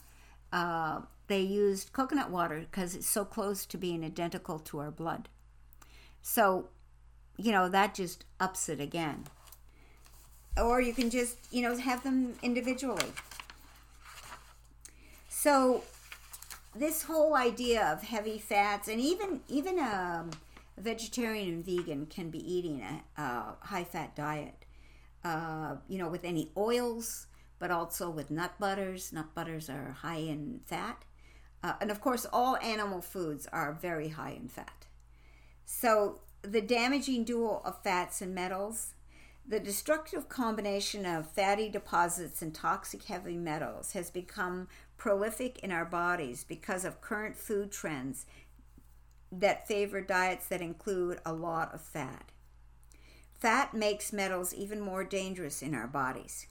uh, 0.52 1.00
they 1.28 1.40
used 1.40 1.92
coconut 1.92 2.30
water 2.30 2.60
because 2.60 2.94
it's 2.94 3.08
so 3.08 3.24
close 3.24 3.64
to 3.66 3.78
being 3.78 4.04
identical 4.04 4.58
to 4.58 4.78
our 4.78 4.90
blood. 4.90 5.28
So, 6.20 6.68
you 7.36 7.52
know, 7.52 7.68
that 7.68 7.94
just 7.94 8.24
ups 8.38 8.68
it 8.68 8.80
again. 8.80 9.24
Or 10.56 10.80
you 10.80 10.92
can 10.92 11.10
just, 11.10 11.38
you 11.50 11.62
know, 11.62 11.76
have 11.76 12.02
them 12.02 12.34
individually. 12.42 13.12
So 15.28 15.82
this 16.74 17.02
whole 17.02 17.34
idea 17.34 17.84
of 17.92 18.02
heavy 18.02 18.38
fats, 18.38 18.88
and 18.88 19.00
even 19.00 19.40
even 19.48 19.78
a, 19.78 20.26
a 20.76 20.80
vegetarian 20.80 21.48
and 21.48 21.64
vegan 21.64 22.06
can 22.06 22.30
be 22.30 22.38
eating 22.38 22.82
a, 22.82 23.20
a 23.20 23.56
high 23.60 23.84
fat 23.84 24.14
diet. 24.14 24.54
Uh, 25.24 25.76
you 25.88 25.98
know, 25.98 26.08
with 26.08 26.24
any 26.24 26.50
oils, 26.56 27.26
but 27.60 27.70
also 27.70 28.10
with 28.10 28.30
nut 28.30 28.52
butters. 28.58 29.12
Nut 29.12 29.32
butters 29.34 29.70
are 29.70 29.92
high 30.00 30.16
in 30.16 30.60
fat, 30.66 31.04
uh, 31.62 31.74
and 31.80 31.90
of 31.90 32.00
course, 32.00 32.26
all 32.32 32.56
animal 32.56 33.00
foods 33.00 33.46
are 33.52 33.72
very 33.72 34.08
high 34.08 34.32
in 34.32 34.48
fat. 34.48 34.86
So 35.64 36.20
the 36.42 36.60
damaging 36.60 37.24
duo 37.24 37.62
of 37.64 37.82
fats 37.82 38.20
and 38.20 38.34
metals 38.34 38.94
the 39.46 39.60
destructive 39.60 40.28
combination 40.28 41.04
of 41.04 41.26
fatty 41.26 41.68
deposits 41.68 42.42
and 42.42 42.54
toxic 42.54 43.04
heavy 43.04 43.36
metals 43.36 43.92
has 43.92 44.10
become 44.10 44.68
prolific 44.96 45.58
in 45.60 45.72
our 45.72 45.84
bodies 45.84 46.44
because 46.44 46.84
of 46.84 47.00
current 47.00 47.36
food 47.36 47.72
trends 47.72 48.24
that 49.32 49.66
favor 49.66 50.00
diets 50.00 50.46
that 50.46 50.60
include 50.60 51.18
a 51.26 51.32
lot 51.32 51.74
of 51.74 51.80
fat. 51.80 52.30
Fat 53.34 53.74
makes 53.74 54.12
metals 54.12 54.54
even 54.54 54.80
more 54.80 55.02
dangerous 55.02 55.62
in 55.62 55.74
our 55.74 55.88
bodies. 55.88 56.46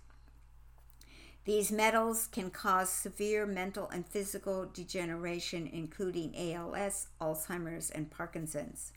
These 1.44 1.72
metals 1.72 2.28
can 2.32 2.52
cause 2.52 2.90
severe 2.90 3.46
mental 3.48 3.90
and 3.90 4.06
physical 4.06 4.66
degeneration, 4.72 5.68
including 5.72 6.36
ALS, 6.36 7.08
Alzheimer's, 7.20 7.90
and 7.90 8.12
Parkinson's. 8.12 8.92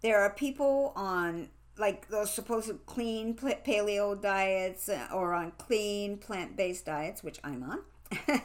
There 0.00 0.20
are 0.20 0.30
people 0.30 0.92
on 0.96 1.50
like 1.78 2.08
those 2.08 2.32
supposed 2.32 2.84
clean 2.86 3.34
paleo 3.34 4.20
diets 4.20 4.88
uh, 4.88 5.08
or 5.12 5.32
on 5.32 5.52
clean 5.52 6.18
plant 6.18 6.56
based 6.56 6.86
diets, 6.86 7.22
which 7.22 7.38
I'm 7.44 7.62
on. 7.62 8.40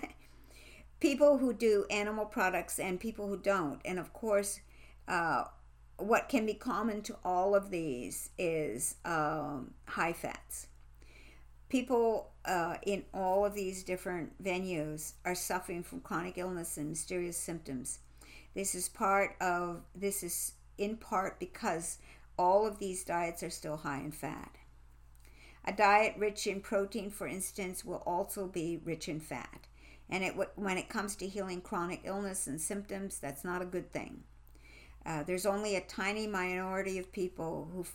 people 0.99 1.37
who 1.37 1.53
do 1.53 1.85
animal 1.89 2.25
products 2.25 2.79
and 2.79 2.99
people 2.99 3.27
who 3.27 3.37
don't. 3.37 3.81
And 3.83 3.99
of 3.99 4.13
course, 4.13 4.59
uh, 5.07 5.45
what 5.97 6.29
can 6.29 6.45
be 6.45 6.53
common 6.53 7.01
to 7.03 7.15
all 7.23 7.55
of 7.55 7.71
these 7.71 8.29
is 8.37 8.95
um, 9.05 9.73
high 9.87 10.13
fats. 10.13 10.67
People 11.69 12.31
uh, 12.45 12.77
in 12.83 13.03
all 13.13 13.45
of 13.45 13.55
these 13.55 13.83
different 13.83 14.41
venues 14.43 15.13
are 15.25 15.35
suffering 15.35 15.83
from 15.83 15.99
chronic 16.01 16.37
illness 16.37 16.77
and 16.77 16.89
mysterious 16.89 17.37
symptoms. 17.37 17.99
This 18.53 18.75
is 18.75 18.87
part 18.87 19.35
of, 19.41 19.81
this 19.95 20.23
is 20.23 20.53
in 20.77 20.97
part 20.97 21.39
because 21.39 21.97
all 22.37 22.67
of 22.67 22.79
these 22.79 23.03
diets 23.03 23.43
are 23.43 23.49
still 23.49 23.77
high 23.77 23.99
in 23.99 24.11
fat. 24.11 24.51
A 25.65 25.73
diet 25.73 26.15
rich 26.17 26.45
in 26.45 26.61
protein, 26.61 27.09
for 27.09 27.27
instance, 27.27 27.83
will 27.83 28.03
also 28.05 28.45
be 28.45 28.79
rich 28.83 29.09
in 29.09 29.19
fat. 29.19 29.67
And 30.09 30.23
it, 30.23 30.33
when 30.55 30.77
it 30.77 30.89
comes 30.89 31.15
to 31.15 31.27
healing 31.27 31.61
chronic 31.61 32.01
illness 32.03 32.45
and 32.45 32.61
symptoms, 32.61 33.17
that's 33.17 33.43
not 33.43 33.63
a 33.63 33.65
good 33.65 33.91
thing. 33.91 34.23
Uh, 35.03 35.23
there's 35.23 35.45
only 35.47 35.75
a 35.75 35.81
tiny 35.81 36.27
minority 36.27 36.99
of 36.99 37.11
people 37.11 37.67
who, 37.73 37.85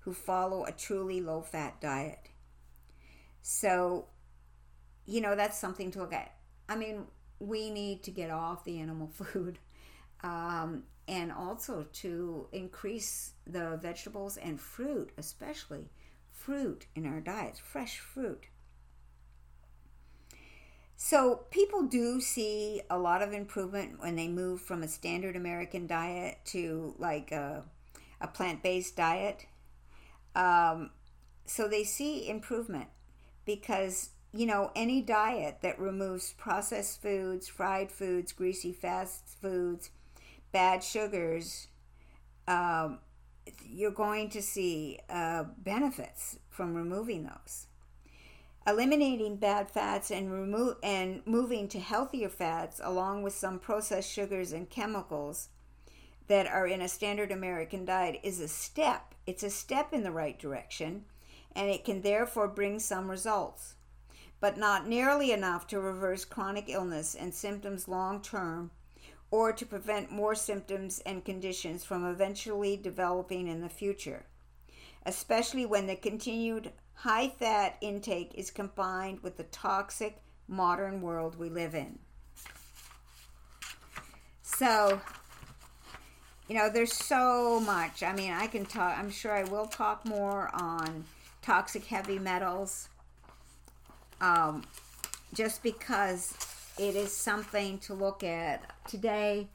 who 0.00 0.12
follow 0.12 0.64
a 0.64 0.72
truly 0.72 1.22
low 1.22 1.40
fat 1.40 1.80
diet. 1.80 2.28
So, 3.46 4.06
you 5.04 5.20
know, 5.20 5.36
that's 5.36 5.58
something 5.58 5.90
to 5.90 5.98
look 5.98 6.14
at. 6.14 6.32
I 6.66 6.76
mean, 6.76 7.04
we 7.38 7.68
need 7.68 8.02
to 8.04 8.10
get 8.10 8.30
off 8.30 8.64
the 8.64 8.80
animal 8.80 9.06
food. 9.12 9.58
Um, 10.22 10.84
and 11.06 11.30
also 11.30 11.84
to 11.92 12.48
increase 12.52 13.32
the 13.46 13.78
vegetables 13.82 14.38
and 14.38 14.58
fruit, 14.58 15.10
especially 15.18 15.90
fruit 16.32 16.86
in 16.94 17.04
our 17.04 17.20
diets, 17.20 17.58
fresh 17.58 17.98
fruit. 17.98 18.46
So, 20.96 21.42
people 21.50 21.82
do 21.82 22.22
see 22.22 22.80
a 22.88 22.98
lot 22.98 23.20
of 23.20 23.34
improvement 23.34 24.00
when 24.00 24.16
they 24.16 24.28
move 24.28 24.62
from 24.62 24.82
a 24.82 24.88
standard 24.88 25.36
American 25.36 25.86
diet 25.86 26.38
to 26.46 26.94
like 26.98 27.30
a, 27.30 27.64
a 28.22 28.28
plant 28.28 28.62
based 28.62 28.96
diet. 28.96 29.44
Um, 30.34 30.92
so, 31.44 31.68
they 31.68 31.84
see 31.84 32.26
improvement 32.26 32.88
because, 33.44 34.10
you 34.32 34.46
know, 34.46 34.70
any 34.74 35.00
diet 35.00 35.58
that 35.62 35.78
removes 35.78 36.32
processed 36.34 37.02
foods, 37.02 37.48
fried 37.48 37.90
foods, 37.90 38.32
greasy 38.32 38.72
fast 38.72 39.28
foods, 39.40 39.90
bad 40.52 40.82
sugars, 40.82 41.68
um, 42.46 42.98
you're 43.66 43.90
going 43.90 44.30
to 44.30 44.42
see 44.42 44.98
uh, 45.10 45.44
benefits 45.58 46.38
from 46.48 46.74
removing 46.74 47.24
those. 47.24 47.66
Eliminating 48.66 49.36
bad 49.36 49.70
fats 49.70 50.10
and 50.10 50.32
remove 50.32 50.76
and 50.82 51.20
moving 51.26 51.68
to 51.68 51.78
healthier 51.78 52.30
fats, 52.30 52.80
along 52.82 53.22
with 53.22 53.34
some 53.34 53.58
processed 53.58 54.10
sugars 54.10 54.52
and 54.52 54.70
chemicals 54.70 55.48
that 56.28 56.46
are 56.46 56.66
in 56.66 56.80
a 56.80 56.88
standard 56.88 57.30
American 57.30 57.84
diet, 57.84 58.18
is 58.22 58.40
a 58.40 58.48
step. 58.48 59.14
It's 59.26 59.42
a 59.42 59.50
step 59.50 59.92
in 59.92 60.02
the 60.02 60.10
right 60.10 60.38
direction, 60.38 61.04
and 61.54 61.68
it 61.68 61.84
can 61.84 62.02
therefore 62.02 62.48
bring 62.48 62.78
some 62.78 63.10
results, 63.10 63.74
but 64.40 64.58
not 64.58 64.86
nearly 64.86 65.32
enough 65.32 65.66
to 65.68 65.80
reverse 65.80 66.24
chronic 66.24 66.64
illness 66.68 67.14
and 67.14 67.34
symptoms 67.34 67.88
long 67.88 68.20
term 68.20 68.70
or 69.30 69.52
to 69.52 69.66
prevent 69.66 70.12
more 70.12 70.34
symptoms 70.34 71.00
and 71.06 71.24
conditions 71.24 71.84
from 71.84 72.04
eventually 72.04 72.76
developing 72.76 73.48
in 73.48 73.60
the 73.60 73.68
future, 73.68 74.26
especially 75.06 75.66
when 75.66 75.86
the 75.86 75.96
continued 75.96 76.70
high 76.94 77.28
fat 77.28 77.76
intake 77.80 78.32
is 78.34 78.50
combined 78.50 79.20
with 79.20 79.36
the 79.36 79.44
toxic 79.44 80.22
modern 80.46 81.00
world 81.00 81.36
we 81.36 81.48
live 81.48 81.74
in. 81.74 81.98
So, 84.42 85.00
you 86.48 86.54
know, 86.54 86.68
there's 86.68 86.92
so 86.92 87.60
much. 87.60 88.02
I 88.02 88.12
mean, 88.12 88.32
I 88.32 88.46
can 88.46 88.66
talk, 88.66 88.98
I'm 88.98 89.10
sure 89.10 89.32
I 89.32 89.44
will 89.44 89.66
talk 89.66 90.04
more 90.04 90.50
on 90.54 91.04
toxic 91.42 91.86
heavy 91.86 92.18
metals 92.18 92.88
um, 94.20 94.64
just 95.32 95.62
because 95.62 96.34
it 96.78 96.96
is 96.96 97.12
something 97.12 97.78
to 97.80 97.94
look 97.94 98.22
at. 98.22 98.72
Today, 98.86 99.48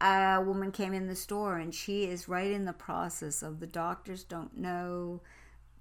a 0.00 0.42
woman 0.44 0.72
came 0.72 0.92
in 0.92 1.06
the 1.06 1.16
store 1.16 1.58
and 1.58 1.74
she 1.74 2.04
is 2.04 2.28
right 2.28 2.50
in 2.50 2.64
the 2.64 2.72
process 2.72 3.42
of 3.42 3.60
the 3.60 3.66
doctors 3.66 4.24
don't 4.24 4.56
know 4.56 5.20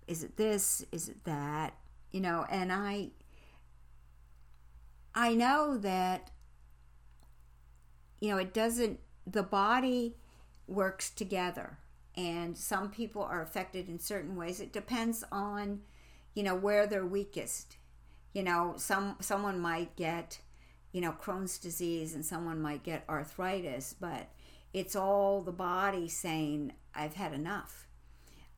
is 0.08 0.24
it 0.24 0.38
this 0.38 0.86
is 0.92 1.10
it 1.10 1.24
that 1.24 1.74
you 2.12 2.22
know 2.22 2.46
and 2.50 2.72
i 2.72 3.10
i 5.16 5.34
know 5.34 5.78
that 5.78 6.30
you 8.20 8.30
know 8.30 8.38
it 8.38 8.54
doesn't 8.54 9.00
the 9.26 9.44
body 9.44 10.16
works 10.68 11.10
together. 11.10 11.78
And 12.16 12.58
some 12.58 12.90
people 12.92 13.24
are 13.24 13.42
affected 13.42 13.90
in 13.90 14.00
certain 14.00 14.36
ways. 14.36 14.60
It 14.60 14.72
depends 14.72 15.24
on 15.32 15.82
you 16.34 16.44
know 16.44 16.56
where 16.56 16.88
they're 16.88 17.06
weakest. 17.06 17.78
You 18.34 18.44
know 18.44 18.76
some 18.78 19.16
someone 19.20 19.60
might 19.60 19.96
get 19.96 20.40
you 20.92 21.02
know 21.02 21.16
crohn's 21.20 21.58
disease 21.58 22.14
and 22.14 22.26
someone 22.26 22.62
might 22.62 22.84
get 22.84 23.04
arthritis 23.10 23.96
but 24.00 24.30
it's 24.74 24.96
all 24.96 25.42
the 25.42 25.52
body 25.52 26.08
saying 26.08 26.74
i've 26.96 27.16
had 27.16 27.34
enough. 27.34 27.88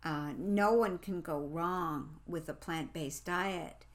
Uh, 0.04 0.34
no 0.38 0.72
one 0.74 1.00
can 1.00 1.20
go 1.20 1.40
wrong 1.40 2.18
with 2.28 2.48
a 2.48 2.54
plant-based 2.54 3.26
diet. 3.26 3.86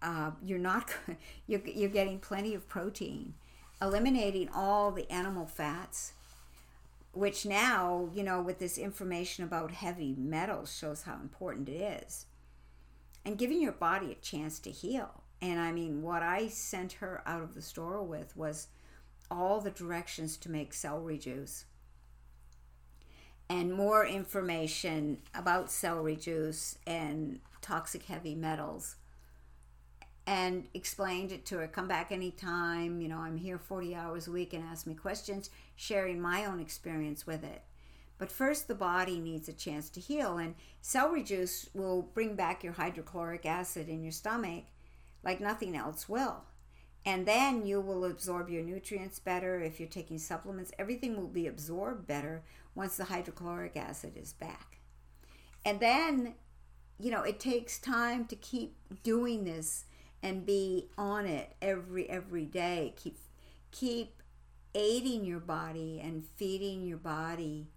Uh, 0.00 0.30
you're 0.42 0.58
not 0.58 0.94
you're, 1.46 1.60
you're 1.66 1.88
getting 1.88 2.18
plenty 2.18 2.54
of 2.54 2.68
protein. 2.68 3.34
Eliminating 3.82 4.48
all 4.54 4.92
the 4.92 5.10
animal 5.10 5.46
fats 5.46 6.12
which 7.14 7.46
now, 7.46 8.08
you 8.12 8.22
know, 8.22 8.40
with 8.42 8.58
this 8.58 8.78
information 8.78 9.44
about 9.44 9.70
heavy 9.70 10.14
metals 10.18 10.76
shows 10.76 11.02
how 11.02 11.14
important 11.14 11.68
it 11.68 12.02
is. 12.04 12.26
And 13.24 13.38
giving 13.38 13.60
your 13.60 13.72
body 13.72 14.12
a 14.12 14.16
chance 14.16 14.58
to 14.60 14.70
heal. 14.70 15.22
And 15.40 15.58
I 15.58 15.72
mean, 15.72 16.02
what 16.02 16.22
I 16.22 16.48
sent 16.48 16.94
her 16.94 17.22
out 17.26 17.42
of 17.42 17.54
the 17.54 17.62
store 17.62 18.02
with 18.02 18.36
was 18.36 18.68
all 19.30 19.60
the 19.60 19.70
directions 19.70 20.36
to 20.38 20.50
make 20.50 20.74
celery 20.74 21.18
juice 21.18 21.64
and 23.48 23.72
more 23.72 24.06
information 24.06 25.18
about 25.34 25.70
celery 25.70 26.16
juice 26.16 26.78
and 26.86 27.40
toxic 27.60 28.04
heavy 28.04 28.34
metals 28.34 28.96
and 30.26 30.66
explained 30.72 31.32
it 31.32 31.44
to 31.44 31.58
her 31.58 31.68
come 31.68 31.86
back 31.86 32.10
anytime 32.10 33.00
you 33.00 33.08
know 33.08 33.18
i'm 33.18 33.36
here 33.36 33.58
40 33.58 33.94
hours 33.94 34.26
a 34.26 34.30
week 34.30 34.54
and 34.54 34.64
ask 34.64 34.86
me 34.86 34.94
questions 34.94 35.50
sharing 35.76 36.20
my 36.20 36.44
own 36.44 36.60
experience 36.60 37.26
with 37.26 37.44
it. 37.44 37.62
But 38.18 38.30
first 38.30 38.68
the 38.68 38.74
body 38.74 39.18
needs 39.18 39.48
a 39.48 39.52
chance 39.52 39.90
to 39.90 40.00
heal 40.00 40.38
and 40.38 40.54
celery 40.80 41.22
juice 41.22 41.68
will 41.74 42.02
bring 42.02 42.36
back 42.36 42.62
your 42.62 42.74
hydrochloric 42.74 43.44
acid 43.44 43.88
in 43.88 44.02
your 44.02 44.12
stomach 44.12 44.64
like 45.22 45.40
nothing 45.40 45.76
else 45.76 46.08
will. 46.08 46.44
And 47.06 47.26
then 47.26 47.66
you 47.66 47.80
will 47.80 48.06
absorb 48.06 48.48
your 48.48 48.62
nutrients 48.62 49.18
better. 49.18 49.60
If 49.60 49.78
you're 49.78 49.88
taking 49.88 50.18
supplements 50.18 50.72
everything 50.78 51.16
will 51.16 51.28
be 51.28 51.46
absorbed 51.46 52.06
better 52.06 52.42
once 52.74 52.96
the 52.96 53.04
hydrochloric 53.04 53.76
acid 53.76 54.16
is 54.16 54.32
back. 54.32 54.78
And 55.64 55.80
then 55.80 56.34
you 57.00 57.10
know 57.10 57.22
it 57.22 57.40
takes 57.40 57.78
time 57.78 58.26
to 58.26 58.36
keep 58.36 58.76
doing 59.02 59.44
this 59.44 59.86
and 60.24 60.46
be 60.46 60.88
on 60.96 61.26
it 61.26 61.54
every 61.60 62.08
every 62.08 62.46
day. 62.46 62.94
Keep 62.96 63.18
keep 63.70 64.22
aiding 64.74 65.24
your 65.24 65.38
body 65.38 66.00
and 66.02 66.24
feeding 66.34 66.82
your 66.82 66.96
body 66.96 67.68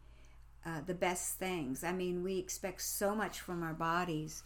uh, 0.66 0.82
the 0.86 0.94
best 0.94 1.36
things. 1.36 1.84
I 1.84 1.92
mean 1.92 2.24
we 2.24 2.40
expect 2.40 2.82
so 2.82 3.14
much 3.14 3.42
from 3.42 3.62
our 3.62 3.74
bodies 3.74 4.44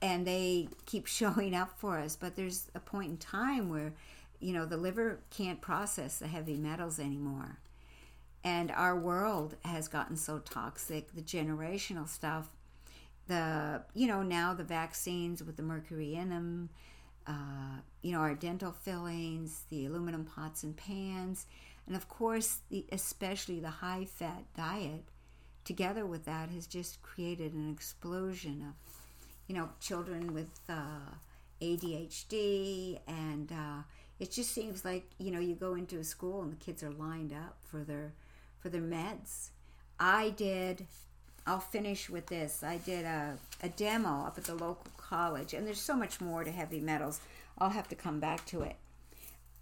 and 0.00 0.26
they 0.26 0.68
keep 0.86 1.06
showing 1.18 1.54
up 1.54 1.78
for 1.78 1.98
us. 1.98 2.16
But 2.16 2.34
there's 2.34 2.70
a 2.74 2.80
point 2.80 3.10
in 3.10 3.16
time 3.18 3.68
where 3.68 3.92
you 4.40 4.54
know 4.54 4.64
the 4.64 4.78
liver 4.78 5.20
can't 5.30 5.60
process 5.60 6.18
the 6.18 6.26
heavy 6.26 6.56
metals 6.56 6.98
anymore. 6.98 7.58
And 8.44 8.72
our 8.72 8.98
world 8.98 9.54
has 9.64 9.86
gotten 9.86 10.16
so 10.16 10.38
toxic 10.38 11.14
the 11.14 11.22
generational 11.22 12.08
stuff 12.08 12.48
the 13.28 13.82
you 13.94 14.06
know 14.06 14.22
now 14.22 14.54
the 14.54 14.64
vaccines 14.64 15.42
with 15.42 15.56
the 15.56 15.62
mercury 15.62 16.14
in 16.14 16.30
them 16.30 16.68
uh, 17.26 17.78
you 18.02 18.12
know 18.12 18.18
our 18.18 18.34
dental 18.34 18.72
fillings 18.72 19.62
the 19.70 19.86
aluminum 19.86 20.24
pots 20.24 20.62
and 20.62 20.76
pans 20.76 21.46
and 21.86 21.96
of 21.96 22.08
course 22.08 22.58
the 22.70 22.84
especially 22.92 23.60
the 23.60 23.70
high 23.70 24.04
fat 24.04 24.44
diet 24.56 25.04
together 25.64 26.04
with 26.04 26.24
that 26.24 26.48
has 26.50 26.66
just 26.66 27.00
created 27.02 27.52
an 27.54 27.70
explosion 27.70 28.64
of 28.68 28.74
you 29.46 29.54
know 29.54 29.68
children 29.80 30.34
with 30.34 30.50
uh, 30.68 31.14
ADHD 31.60 32.98
and 33.06 33.52
uh, 33.52 33.82
it 34.18 34.30
just 34.30 34.50
seems 34.50 34.84
like 34.84 35.10
you 35.18 35.30
know 35.30 35.40
you 35.40 35.54
go 35.54 35.74
into 35.74 35.98
a 35.98 36.04
school 36.04 36.42
and 36.42 36.52
the 36.52 36.56
kids 36.56 36.82
are 36.82 36.90
lined 36.90 37.32
up 37.32 37.56
for 37.62 37.84
their 37.84 38.12
for 38.60 38.68
their 38.68 38.82
meds. 38.82 39.50
I 39.98 40.30
did 40.30 40.86
I'll 41.46 41.60
finish 41.60 42.08
with 42.08 42.26
this. 42.26 42.62
I 42.62 42.78
did 42.78 43.04
a, 43.04 43.36
a 43.62 43.68
demo 43.68 44.26
up 44.26 44.38
at 44.38 44.44
the 44.44 44.54
local 44.54 44.92
college, 44.96 45.54
and 45.54 45.66
there's 45.66 45.80
so 45.80 45.96
much 45.96 46.20
more 46.20 46.44
to 46.44 46.50
heavy 46.50 46.80
metals. 46.80 47.20
I'll 47.58 47.70
have 47.70 47.88
to 47.88 47.94
come 47.94 48.20
back 48.20 48.46
to 48.46 48.62
it 48.62 48.76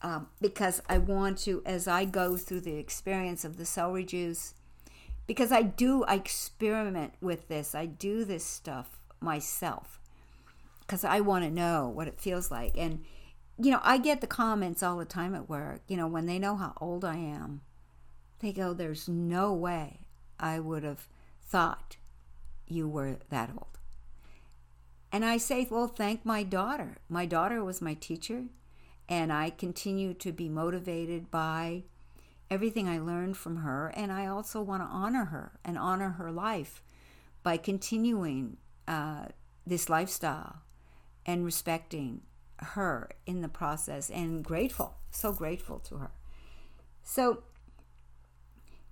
um, 0.03 0.29
because 0.41 0.83
I 0.89 0.99
want 0.99 1.39
to, 1.39 1.63
as 1.67 1.87
I 1.87 2.05
go 2.05 2.37
through 2.37 2.61
the 2.61 2.77
experience 2.77 3.45
of 3.45 3.57
the 3.57 3.65
celery 3.65 4.05
juice, 4.05 4.55
because 5.27 5.53
I 5.53 5.63
do, 5.63 6.05
I 6.05 6.15
experiment 6.15 7.15
with 7.21 7.49
this. 7.49 7.75
I 7.75 7.87
do 7.87 8.25
this 8.25 8.45
stuff 8.45 8.99
myself 9.21 10.01
because 10.81 11.05
I 11.05 11.21
want 11.21 11.45
to 11.45 11.51
know 11.51 11.89
what 11.89 12.09
it 12.09 12.21
feels 12.21 12.51
like. 12.51 12.77
And, 12.77 13.05
you 13.59 13.71
know, 13.71 13.81
I 13.83 13.99
get 13.99 14.21
the 14.21 14.27
comments 14.27 14.83
all 14.83 14.97
the 14.97 15.05
time 15.05 15.35
at 15.35 15.49
work, 15.49 15.83
you 15.87 15.97
know, 15.97 16.09
when 16.09 16.27
they 16.27 16.39
know 16.39 16.57
how 16.57 16.73
old 16.81 17.05
I 17.05 17.17
am, 17.17 17.61
they 18.41 18.53
go, 18.53 18.73
There's 18.73 19.09
no 19.09 19.53
way 19.53 20.01
I 20.39 20.59
would 20.59 20.83
have 20.83 21.07
thought 21.51 21.97
you 22.67 22.89
were 22.89 23.17
that 23.29 23.51
old. 23.51 23.79
And 25.13 25.25
I 25.25 25.39
say, 25.39 25.67
well, 25.69 25.89
thank 25.89 26.25
my 26.25 26.45
daughter. 26.45 26.99
My 27.09 27.27
daughter 27.27 27.65
was 27.65 27.83
my 27.83 27.95
teacher, 27.95 28.45
and 29.09 29.33
I 29.33 29.51
continue 29.51 30.15
to 30.15 30.31
be 30.31 30.49
motivated 30.49 31.31
by 31.31 31.83
everything 32.49 32.89
I 32.89 33.01
learned 33.01 33.37
from 33.37 33.57
her. 33.57 33.93
And 33.97 34.13
I 34.13 34.27
also 34.27 34.63
want 34.63 34.83
to 34.83 34.87
honor 34.87 35.27
her 35.27 35.59
and 35.65 35.77
honor 35.77 36.11
her 36.11 36.31
life 36.31 36.83
by 37.43 37.57
continuing 37.57 38.59
uh, 38.87 39.27
this 39.67 39.89
lifestyle 39.89 40.63
and 41.27 41.45
respecting 41.45 42.23
her 42.59 43.11
in 43.27 43.41
the 43.41 43.49
process 43.49 44.11
and 44.11 44.45
grateful, 44.45 44.97
so 45.11 45.33
grateful 45.33 45.81
to 45.81 45.97
her. 45.97 46.11
So 47.03 47.43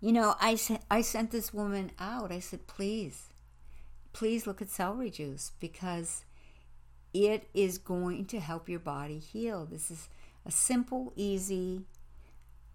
you 0.01 0.13
know, 0.13 0.35
I, 0.41 0.59
I 0.91 1.01
sent 1.03 1.31
this 1.31 1.53
woman 1.53 1.91
out. 1.99 2.31
I 2.31 2.39
said, 2.41 2.67
please, 2.67 3.29
please 4.13 4.47
look 4.47 4.63
at 4.63 4.71
celery 4.71 5.11
juice 5.11 5.53
because 5.59 6.25
it 7.13 7.49
is 7.55 7.79
going 7.79 8.27
to 8.27 8.41
help 8.41 8.69
your 8.69 8.81
body 8.81 9.19
heal. 9.19 9.67
This 9.67 9.91
is 9.91 10.09
a 10.47 10.51
simple, 10.51 11.13
easy, 11.17 11.83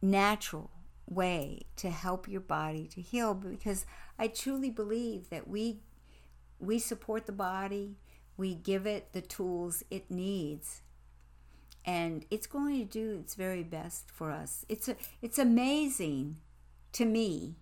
natural 0.02 0.70
way 1.10 1.62
to 1.78 1.90
help 1.90 2.28
your 2.28 2.42
body 2.42 2.88
to 2.88 3.02
heal 3.02 3.34
because 3.34 3.86
I 4.18 4.28
truly 4.28 4.70
believe 4.70 5.30
that 5.30 5.48
we 5.48 5.80
we 6.60 6.80
support 6.80 7.26
the 7.26 7.34
body, 7.34 7.98
we 8.38 8.56
give 8.56 8.86
it 8.86 9.12
the 9.12 9.22
tools 9.22 9.84
it 9.92 10.10
needs 10.10 10.82
and 11.86 12.26
it's 12.32 12.48
going 12.48 12.80
to 12.80 12.86
do 12.86 13.20
its 13.20 13.36
very 13.36 13.64
best 13.64 14.10
for 14.10 14.32
us. 14.32 14.66
It's 14.70 14.88
a, 14.88 14.96
it's 15.22 15.38
amazing 15.38 16.38
to 16.94 17.06
me 17.06 17.56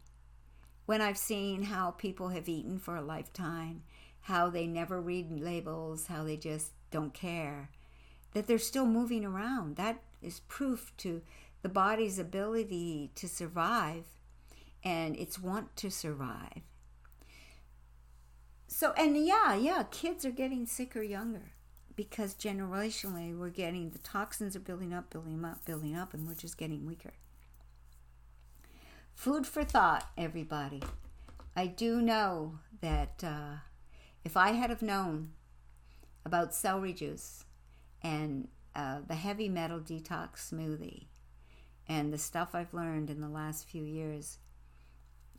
when 0.86 1.02
I've 1.02 1.18
seen 1.18 1.64
how 1.64 1.92
people 1.92 2.30
have 2.30 2.50
eaten 2.50 2.80
for 2.80 2.96
a 2.96 3.02
lifetime, 3.02 3.84
how 4.22 4.50
they 4.50 4.68
never 4.68 5.02
read 5.02 5.32
labels, 5.32 6.08
how 6.08 6.24
they 6.24 6.38
just 6.38 6.72
don't 6.92 7.14
care, 7.14 7.70
that 8.34 8.48
they're 8.48 8.58
still 8.58 8.86
moving 8.86 9.26
around. 9.26 9.76
That 9.78 10.02
is 10.22 10.42
proof 10.42 10.92
to 10.98 11.22
the 11.62 11.70
body's 11.70 12.20
ability 12.20 13.12
to 13.16 13.28
survive 13.28 14.06
and 14.84 15.16
its 15.16 15.40
want 15.40 15.76
to 15.78 15.92
survive. 15.92 16.62
so 18.68 18.94
and 18.98 19.18
yeah, 19.26 19.54
yeah, 19.56 19.84
kids 19.92 20.26
are 20.26 20.32
getting 20.32 20.66
sicker 20.66 21.02
younger 21.04 21.52
because 21.96 22.34
generationally 22.34 23.38
we're 23.38 23.50
getting 23.50 23.90
the 23.92 24.00
toxins 24.00 24.56
are 24.56 24.60
building 24.60 24.94
up, 24.94 25.10
building 25.10 25.44
up, 25.46 25.64
building 25.66 25.96
up, 25.96 26.14
and 26.14 26.28
we're 26.28 26.34
just 26.34 26.58
getting 26.58 26.86
weaker. 26.86 27.14
Food 29.16 29.46
for 29.46 29.64
thought, 29.64 30.10
everybody. 30.18 30.82
I 31.56 31.68
do 31.68 32.02
know 32.02 32.60
that 32.82 33.24
uh, 33.24 33.58
if 34.24 34.36
I 34.36 34.52
had 34.52 34.70
have 34.70 34.82
known 34.82 35.32
about 36.26 36.56
celery 36.56 36.94
juice 36.94 37.46
and 38.02 38.48
uh, 38.76 39.00
the 39.08 39.16
heavy 39.16 39.50
metal 39.50 39.80
detox 39.80 40.52
smoothie 40.52 41.06
and 41.88 42.12
the 42.12 42.18
stuff 42.18 42.56
I've 42.56 42.74
learned 42.74 43.10
in 43.10 43.22
the 43.22 43.30
last 43.30 43.68
few 43.68 43.84
years, 43.84 44.40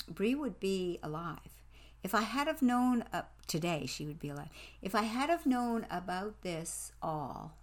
Brie 0.08 0.34
would 0.34 0.60
be 0.60 0.98
alive. 1.02 1.62
If 2.02 2.14
I 2.14 2.22
had 2.22 2.48
have 2.48 2.62
known 2.62 3.04
uh, 3.12 3.22
today, 3.46 3.86
she 3.86 4.06
would 4.06 4.18
be 4.18 4.28
alive. 4.28 4.48
If 4.80 4.94
I 4.94 5.02
had 5.02 5.30
have 5.30 5.46
known 5.46 5.86
about 5.90 6.42
this 6.42 6.92
all 7.00 7.56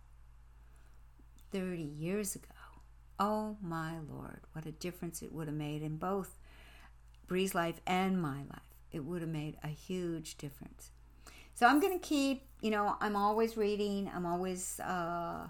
30 1.52 1.82
years 1.82 2.36
ago, 2.36 2.48
oh 3.20 3.58
my 3.62 3.94
Lord, 4.10 4.42
what 4.54 4.66
a 4.66 4.72
difference 4.72 5.22
it 5.22 5.34
would 5.34 5.48
have 5.48 5.56
made 5.56 5.82
in 5.82 5.98
both 5.98 6.38
Bree's 7.28 7.54
life 7.54 7.82
and 7.86 8.22
my 8.22 8.38
life. 8.38 8.62
It 8.92 9.04
would 9.04 9.22
have 9.22 9.30
made 9.30 9.58
a 9.64 9.68
huge 9.68 10.38
difference. 10.38 10.92
So 11.54 11.68
I'm 11.68 11.80
going 11.80 12.00
to 12.00 12.06
keep, 12.06 12.44
you 12.62 12.72
know, 12.72 12.96
I'm 13.02 13.16
always 13.16 13.58
reading, 13.58 14.10
I'm 14.14 14.26
always 14.26 14.80
uh, 14.80 15.48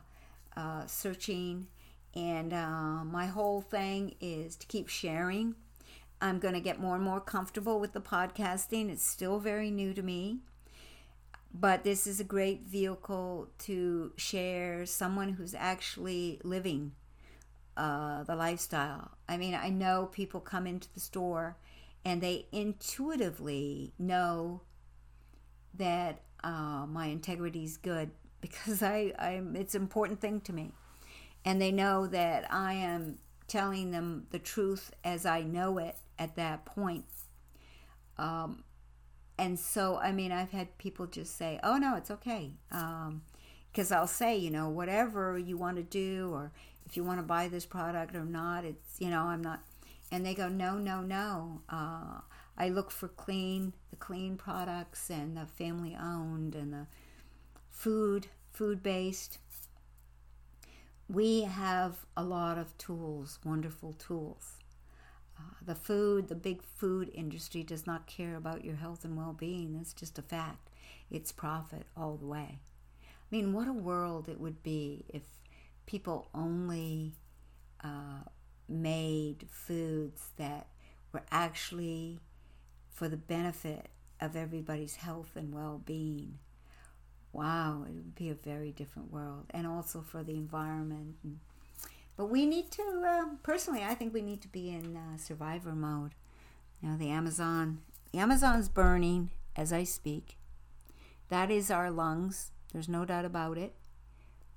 uh, 0.58 0.86
searching, 0.88 1.68
and 2.16 2.52
uh, 2.52 3.04
my 3.04 3.28
whole 3.28 3.62
thing 3.62 4.16
is 4.20 4.56
to 4.58 4.68
keep 4.68 4.88
sharing. 4.88 5.56
I'm 6.22 6.40
going 6.40 6.56
to 6.56 6.60
get 6.60 6.80
more 6.80 6.96
and 6.96 7.04
more 7.04 7.22
comfortable 7.22 7.80
with 7.80 7.94
the 7.94 8.02
podcasting. 8.02 8.90
It's 8.90 9.06
still 9.06 9.40
very 9.40 9.70
new 9.72 9.94
to 9.94 10.02
me, 10.02 10.40
but 11.54 11.84
this 11.84 12.08
is 12.08 12.20
a 12.20 12.26
great 12.26 12.64
vehicle 12.64 13.50
to 13.60 14.12
share 14.18 14.86
someone 14.86 15.34
who's 15.34 15.54
actually 15.54 16.42
living 16.44 16.94
uh, 17.80 18.24
the 18.24 18.36
lifestyle. 18.36 19.12
I 19.30 19.38
mean, 19.38 19.56
I 19.56 19.70
know 19.70 20.10
people 20.12 20.42
come 20.42 20.68
into 20.68 20.94
the 20.94 21.00
store 21.00 21.56
and 22.04 22.22
they 22.22 22.48
intuitively 22.52 23.94
know 23.98 24.62
that 25.76 26.22
uh, 26.44 26.86
my 26.88 27.06
integrity 27.06 27.64
is 27.64 27.78
good 27.78 28.12
because 28.42 28.84
I, 28.84 29.14
I'm, 29.18 29.56
it's 29.56 29.76
an 29.76 29.82
important 29.82 30.20
thing 30.20 30.42
to 30.42 30.54
me. 30.54 30.74
And 31.46 31.62
they 31.62 31.72
know 31.72 32.06
that 32.08 32.52
I 32.54 32.74
am 32.74 33.18
telling 33.48 33.92
them 33.92 34.28
the 34.32 34.40
truth 34.40 34.92
as 35.06 35.26
I 35.26 35.42
know 35.42 35.78
it 35.78 35.96
at 36.20 36.36
that 36.36 36.66
point. 36.66 37.06
Um, 38.18 38.66
and 39.38 39.58
so, 39.58 39.98
I 39.98 40.12
mean, 40.12 40.34
I've 40.34 40.52
had 40.52 40.78
people 40.78 41.08
just 41.08 41.38
say, 41.38 41.62
oh, 41.64 41.78
no, 41.78 41.96
it's 41.96 42.12
okay. 42.12 42.52
Because 42.70 43.92
um, 43.92 43.98
I'll 43.98 44.06
say, 44.06 44.36
you 44.36 44.52
know, 44.52 44.68
whatever 44.68 45.38
you 45.38 45.58
want 45.58 45.78
to 45.78 45.84
do, 45.84 46.32
or 46.34 46.52
if 46.90 46.98
you 46.98 47.04
want 47.04 47.20
to 47.20 47.24
buy 47.24 47.48
this 47.48 47.66
product 47.66 48.16
or 48.16 48.26
not, 48.26 48.66
it's, 48.66 49.00
you 49.00 49.10
know, 49.10 49.24
I'm 49.24 49.44
not. 49.44 49.62
And 50.12 50.26
they 50.26 50.34
go, 50.34 50.50
no, 50.50 50.78
no, 50.80 51.02
no. 51.02 51.62
Uh, 51.70 52.22
I 52.58 52.70
look 52.70 52.90
for 52.90 53.08
clean, 53.08 53.74
the 53.92 53.96
clean 53.96 54.38
products 54.38 55.10
and 55.12 55.38
the 55.38 55.46
family 55.46 55.96
owned 56.02 56.56
and 56.56 56.74
the 56.74 56.88
food, 57.70 58.28
food 58.52 58.82
based. 58.82 59.38
We 61.08 61.44
have 61.44 62.06
a 62.18 62.24
lot 62.24 62.58
of 62.58 62.76
tools, 62.80 63.38
wonderful 63.46 63.94
tools. 63.94 64.58
Uh, 65.38 65.54
the 65.64 65.76
food, 65.76 66.28
the 66.28 66.36
big 66.36 66.64
food 66.64 67.12
industry 67.14 67.62
does 67.62 67.86
not 67.86 68.08
care 68.08 68.36
about 68.36 68.66
your 68.66 68.76
health 68.76 69.06
and 69.06 69.16
well 69.16 69.34
being. 69.34 69.74
That's 69.78 69.94
just 69.94 70.18
a 70.18 70.24
fact. 70.24 70.70
It's 71.12 71.32
profit 71.32 71.86
all 71.96 72.18
the 72.18 72.26
way. 72.28 72.60
I 73.02 73.36
mean, 73.36 73.54
what 73.54 73.68
a 73.68 73.74
world 73.74 74.28
it 74.28 74.40
would 74.40 74.64
be 74.64 75.06
if 75.08 75.22
people 75.90 76.30
only 76.36 77.14
uh, 77.84 78.22
made 78.68 79.48
foods 79.50 80.30
that 80.38 80.68
were 81.12 81.24
actually 81.32 82.20
for 82.94 83.10
the 83.10 83.18
benefit 83.18 83.88
of 84.22 84.36
everybody's 84.36 84.98
health 84.98 85.32
and 85.36 85.52
well 85.52 85.82
being. 85.84 86.38
Wow, 87.34 87.86
it 87.88 87.94
would 87.94 88.14
be 88.14 88.30
a 88.30 88.36
very 88.36 88.72
different 88.72 89.12
world, 89.12 89.46
and 89.50 89.66
also 89.66 90.02
for 90.02 90.24
the 90.24 90.34
environment. 90.34 91.16
But 92.16 92.26
we 92.26 92.46
need 92.46 92.70
to, 92.72 92.84
uh, 93.08 93.36
personally, 93.42 93.84
I 93.84 93.96
think 93.96 94.14
we 94.14 94.22
need 94.22 94.42
to 94.42 94.48
be 94.48 94.70
in 94.70 94.96
uh, 94.96 95.18
survivor 95.18 95.74
mode. 95.74 96.14
You 96.82 96.90
know, 96.90 96.98
the 96.98 97.10
Amazon, 97.10 97.80
the 98.12 98.20
Amazon's 98.20 98.70
burning 98.70 99.32
as 99.56 99.74
I 99.74 99.86
speak. 99.86 100.38
That 101.30 101.50
is 101.50 101.72
our 101.72 101.90
lungs. 101.90 102.52
There's 102.74 102.90
no 102.90 103.06
doubt 103.06 103.26
about 103.26 103.58
it. 103.58 103.74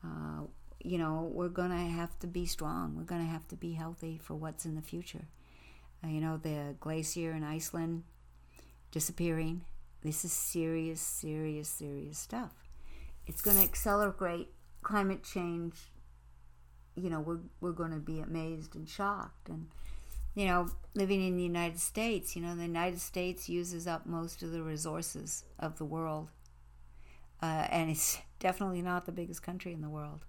Uh, 0.05 0.45
you 0.85 0.99
know, 0.99 1.31
we're 1.33 1.49
going 1.49 1.71
to 1.71 1.77
have 1.77 2.19
to 2.21 2.27
be 2.27 2.47
strong. 2.47 2.97
We're 2.97 3.05
going 3.05 3.25
to 3.25 3.31
have 3.33 3.47
to 3.49 3.57
be 3.57 3.73
healthy 3.73 4.19
for 4.23 4.35
what's 4.35 4.65
in 4.65 4.75
the 4.75 4.83
future. 4.83 5.27
Uh, 6.05 6.09
you 6.09 6.21
know, 6.21 6.37
the 6.37 6.75
glacier 6.81 7.33
in 7.33 7.45
Iceland 7.45 8.03
disappearing. 8.91 9.63
This 10.03 10.25
is 10.25 10.33
serious, 10.33 11.01
serious, 11.01 11.69
serious 11.69 12.19
stuff. 12.19 12.53
It's 13.27 13.41
going 13.41 13.57
to 13.57 13.63
accelerate 13.63 14.49
climate 14.83 15.23
change. 15.23 15.77
You 16.97 17.09
know, 17.09 17.21
we're, 17.21 17.41
we're 17.61 17.73
going 17.73 17.93
to 17.93 18.01
be 18.01 18.21
amazed 18.21 18.75
and 18.75 18.89
shocked. 18.89 19.49
And, 19.49 19.69
you 20.35 20.47
know, 20.47 20.67
living 20.95 21.25
in 21.25 21.37
the 21.37 21.43
United 21.43 21.79
States, 21.79 22.35
you 22.35 22.43
know, 22.43 22.57
the 22.57 22.63
United 22.63 23.01
States 23.01 23.49
uses 23.49 23.87
up 23.87 24.05
most 24.07 24.43
of 24.43 24.51
the 24.51 24.63
resources 24.63 25.45
of 25.59 25.79
the 25.79 25.85
world. 25.85 26.31
Uh, 27.41 27.67
and 27.71 27.91
it's 27.91 28.19
definitely 28.41 28.83
not 28.83 29.07
the 29.07 29.13
biggest 29.13 29.43
country 29.43 29.73
in 29.73 29.81
the 29.81 29.89
world, 29.89 30.25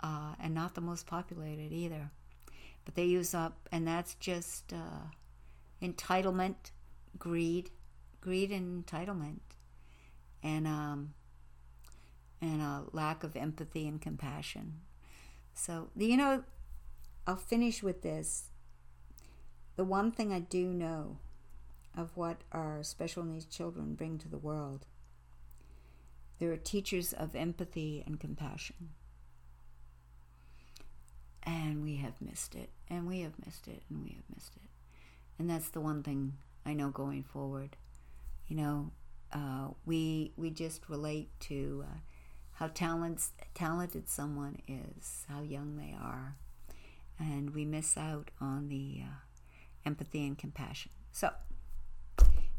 uh, 0.00 0.34
and 0.40 0.54
not 0.54 0.74
the 0.74 0.80
most 0.80 1.06
populated 1.06 1.72
either. 1.72 2.10
But 2.84 2.94
they 2.94 3.04
use 3.04 3.34
up, 3.34 3.68
and 3.72 3.86
that's 3.86 4.14
just 4.14 4.72
uh, 4.72 5.08
entitlement, 5.82 6.70
greed, 7.18 7.70
greed 8.20 8.50
and 8.50 8.86
entitlement, 8.86 9.40
and 10.42 10.66
um, 10.66 11.14
and 12.40 12.60
a 12.62 12.84
lack 12.92 13.24
of 13.24 13.36
empathy 13.36 13.88
and 13.88 14.00
compassion. 14.00 14.80
So 15.54 15.88
you 15.96 16.16
know, 16.16 16.44
I'll 17.26 17.36
finish 17.36 17.82
with 17.82 18.02
this. 18.02 18.50
The 19.74 19.84
one 19.84 20.12
thing 20.12 20.32
I 20.32 20.40
do 20.40 20.66
know 20.72 21.18
of 21.96 22.16
what 22.16 22.42
our 22.52 22.82
special 22.82 23.24
needs 23.24 23.46
children 23.46 23.94
bring 23.94 24.18
to 24.18 24.28
the 24.28 24.38
world. 24.38 24.86
They're 26.38 26.56
teachers 26.56 27.12
of 27.12 27.34
empathy 27.34 28.02
and 28.06 28.20
compassion. 28.20 28.90
And 31.46 31.82
we 31.82 31.96
have 31.96 32.20
missed 32.20 32.56
it, 32.56 32.70
and 32.90 33.06
we 33.06 33.20
have 33.20 33.34
missed 33.44 33.68
it, 33.68 33.82
and 33.88 34.02
we 34.02 34.10
have 34.10 34.24
missed 34.34 34.56
it. 34.56 34.68
And 35.38 35.48
that's 35.48 35.68
the 35.68 35.80
one 35.80 36.02
thing 36.02 36.34
I 36.64 36.74
know 36.74 36.90
going 36.90 37.22
forward 37.22 37.76
you 38.48 38.56
know, 38.56 38.90
uh, 39.32 39.68
we 39.84 40.32
we 40.36 40.50
just 40.50 40.88
relate 40.88 41.28
to 41.40 41.84
uh, 41.86 41.98
how 42.52 42.68
talents, 42.68 43.32
talented 43.54 44.08
someone 44.08 44.58
is, 44.68 45.24
how 45.28 45.42
young 45.42 45.76
they 45.76 45.94
are, 46.00 46.36
and 47.18 47.54
we 47.54 47.64
miss 47.64 47.96
out 47.96 48.30
on 48.40 48.68
the 48.68 49.02
uh, 49.02 49.14
empathy 49.84 50.24
and 50.24 50.38
compassion. 50.38 50.92
So 51.12 51.30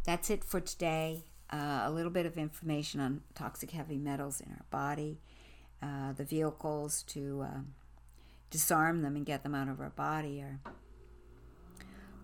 that's 0.03 0.29
it 0.29 0.43
for 0.43 0.59
today. 0.59 1.23
Uh, 1.49 1.83
a 1.85 1.91
little 1.91 2.11
bit 2.11 2.25
of 2.25 2.37
information 2.37 2.99
on 2.99 3.21
toxic 3.33 3.71
heavy 3.71 3.97
metals 3.97 4.41
in 4.41 4.51
our 4.51 4.65
body, 4.69 5.21
uh, 5.81 6.11
the 6.11 6.25
vehicles 6.25 7.03
to 7.03 7.43
um, 7.43 7.67
disarm 8.49 9.01
them 9.01 9.15
and 9.15 9.25
get 9.25 9.43
them 9.43 9.53
out 9.55 9.67
of 9.67 9.79
our 9.79 9.89
body 9.89 10.43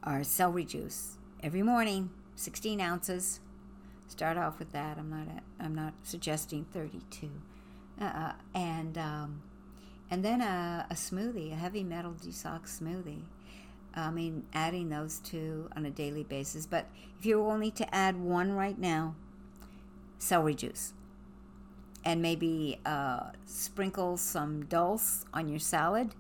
are 0.04 0.24
celery 0.24 0.66
juice 0.66 1.18
every 1.42 1.62
morning, 1.62 2.10
16 2.36 2.80
ounces 2.82 3.40
start 4.08 4.38
off 4.38 4.60
with 4.60 4.72
that. 4.72 4.98
I'm 4.98 5.10
not 5.10 5.28
a, 5.28 5.64
I'm 5.64 5.76
not 5.76 5.94
suggesting 6.04 6.66
32, 6.72 7.30
uh, 8.00 8.34
and 8.54 8.98
um, 8.98 9.42
and 10.10 10.24
then 10.24 10.42
a, 10.42 10.86
a, 10.90 10.94
smoothie, 10.94 11.52
a 11.52 11.56
heavy 11.56 11.84
metal 11.84 12.14
detox 12.14 12.80
smoothie. 12.80 13.24
I 13.96 14.12
mean, 14.12 14.46
adding 14.54 14.90
those 14.90 15.20
two 15.20 15.70
on 15.76 15.86
a 15.86 15.92
daily 15.92 16.24
basis. 16.24 16.66
But 16.66 16.88
if 17.20 17.26
you're 17.26 17.48
only 17.48 17.70
to 17.72 17.96
add 17.96 18.20
one 18.20 18.54
right 18.54 18.78
now, 18.78 19.16
celery 20.18 20.56
juice, 20.56 20.94
and 22.06 22.22
maybe 22.22 22.80
uh, 22.86 23.32
sprinkle 23.46 24.18
some 24.18 24.66
dulse 24.66 25.26
on 25.34 25.48
your 25.48 25.60
salad. 25.60 26.16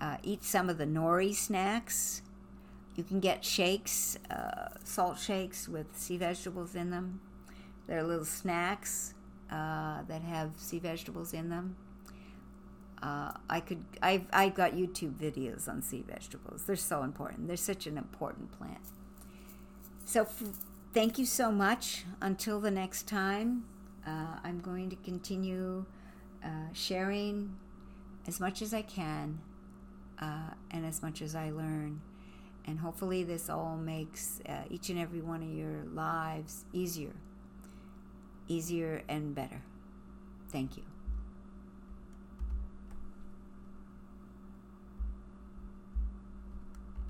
Uh, 0.00 0.16
eat 0.22 0.44
some 0.44 0.70
of 0.70 0.78
the 0.78 0.86
nori 0.86 1.34
snacks 1.34 2.22
you 2.98 3.04
can 3.04 3.20
get 3.20 3.44
shakes, 3.44 4.18
uh, 4.28 4.70
salt 4.82 5.20
shakes 5.20 5.68
with 5.68 5.86
sea 5.96 6.16
vegetables 6.16 6.74
in 6.74 6.90
them. 6.90 7.20
They're 7.86 8.02
little 8.02 8.24
snacks 8.24 9.14
uh, 9.52 10.02
that 10.08 10.22
have 10.22 10.50
sea 10.56 10.80
vegetables 10.80 11.32
in 11.32 11.48
them. 11.48 11.76
Uh, 13.00 13.30
I 13.48 13.60
could. 13.60 13.84
I've 14.02 14.26
I've 14.32 14.56
got 14.56 14.72
YouTube 14.72 15.14
videos 15.14 15.68
on 15.68 15.80
sea 15.80 16.02
vegetables. 16.08 16.64
They're 16.64 16.74
so 16.74 17.04
important. 17.04 17.46
They're 17.46 17.56
such 17.56 17.86
an 17.86 17.96
important 17.96 18.50
plant. 18.58 18.82
So, 20.04 20.22
f- 20.22 20.42
thank 20.92 21.18
you 21.18 21.24
so 21.24 21.52
much. 21.52 22.04
Until 22.20 22.58
the 22.58 22.72
next 22.72 23.06
time, 23.06 23.62
uh, 24.08 24.38
I'm 24.42 24.60
going 24.60 24.88
to 24.90 24.96
continue 24.96 25.84
uh, 26.42 26.72
sharing 26.72 27.56
as 28.26 28.40
much 28.40 28.62
as 28.62 28.72
I 28.72 28.82
can 28.82 29.40
uh, 30.20 30.50
and 30.70 30.86
as 30.86 31.02
much 31.02 31.20
as 31.20 31.34
I 31.34 31.50
learn. 31.50 32.00
And 32.66 32.78
hopefully, 32.78 33.22
this 33.24 33.48
all 33.48 33.76
makes 33.76 34.40
uh, 34.48 34.64
each 34.70 34.90
and 34.90 34.98
every 34.98 35.20
one 35.20 35.42
of 35.42 35.50
your 35.50 35.84
lives 35.92 36.64
easier, 36.72 37.14
easier 38.46 39.02
and 39.08 39.34
better. 39.34 39.62
Thank 40.50 40.76
you. 40.76 40.82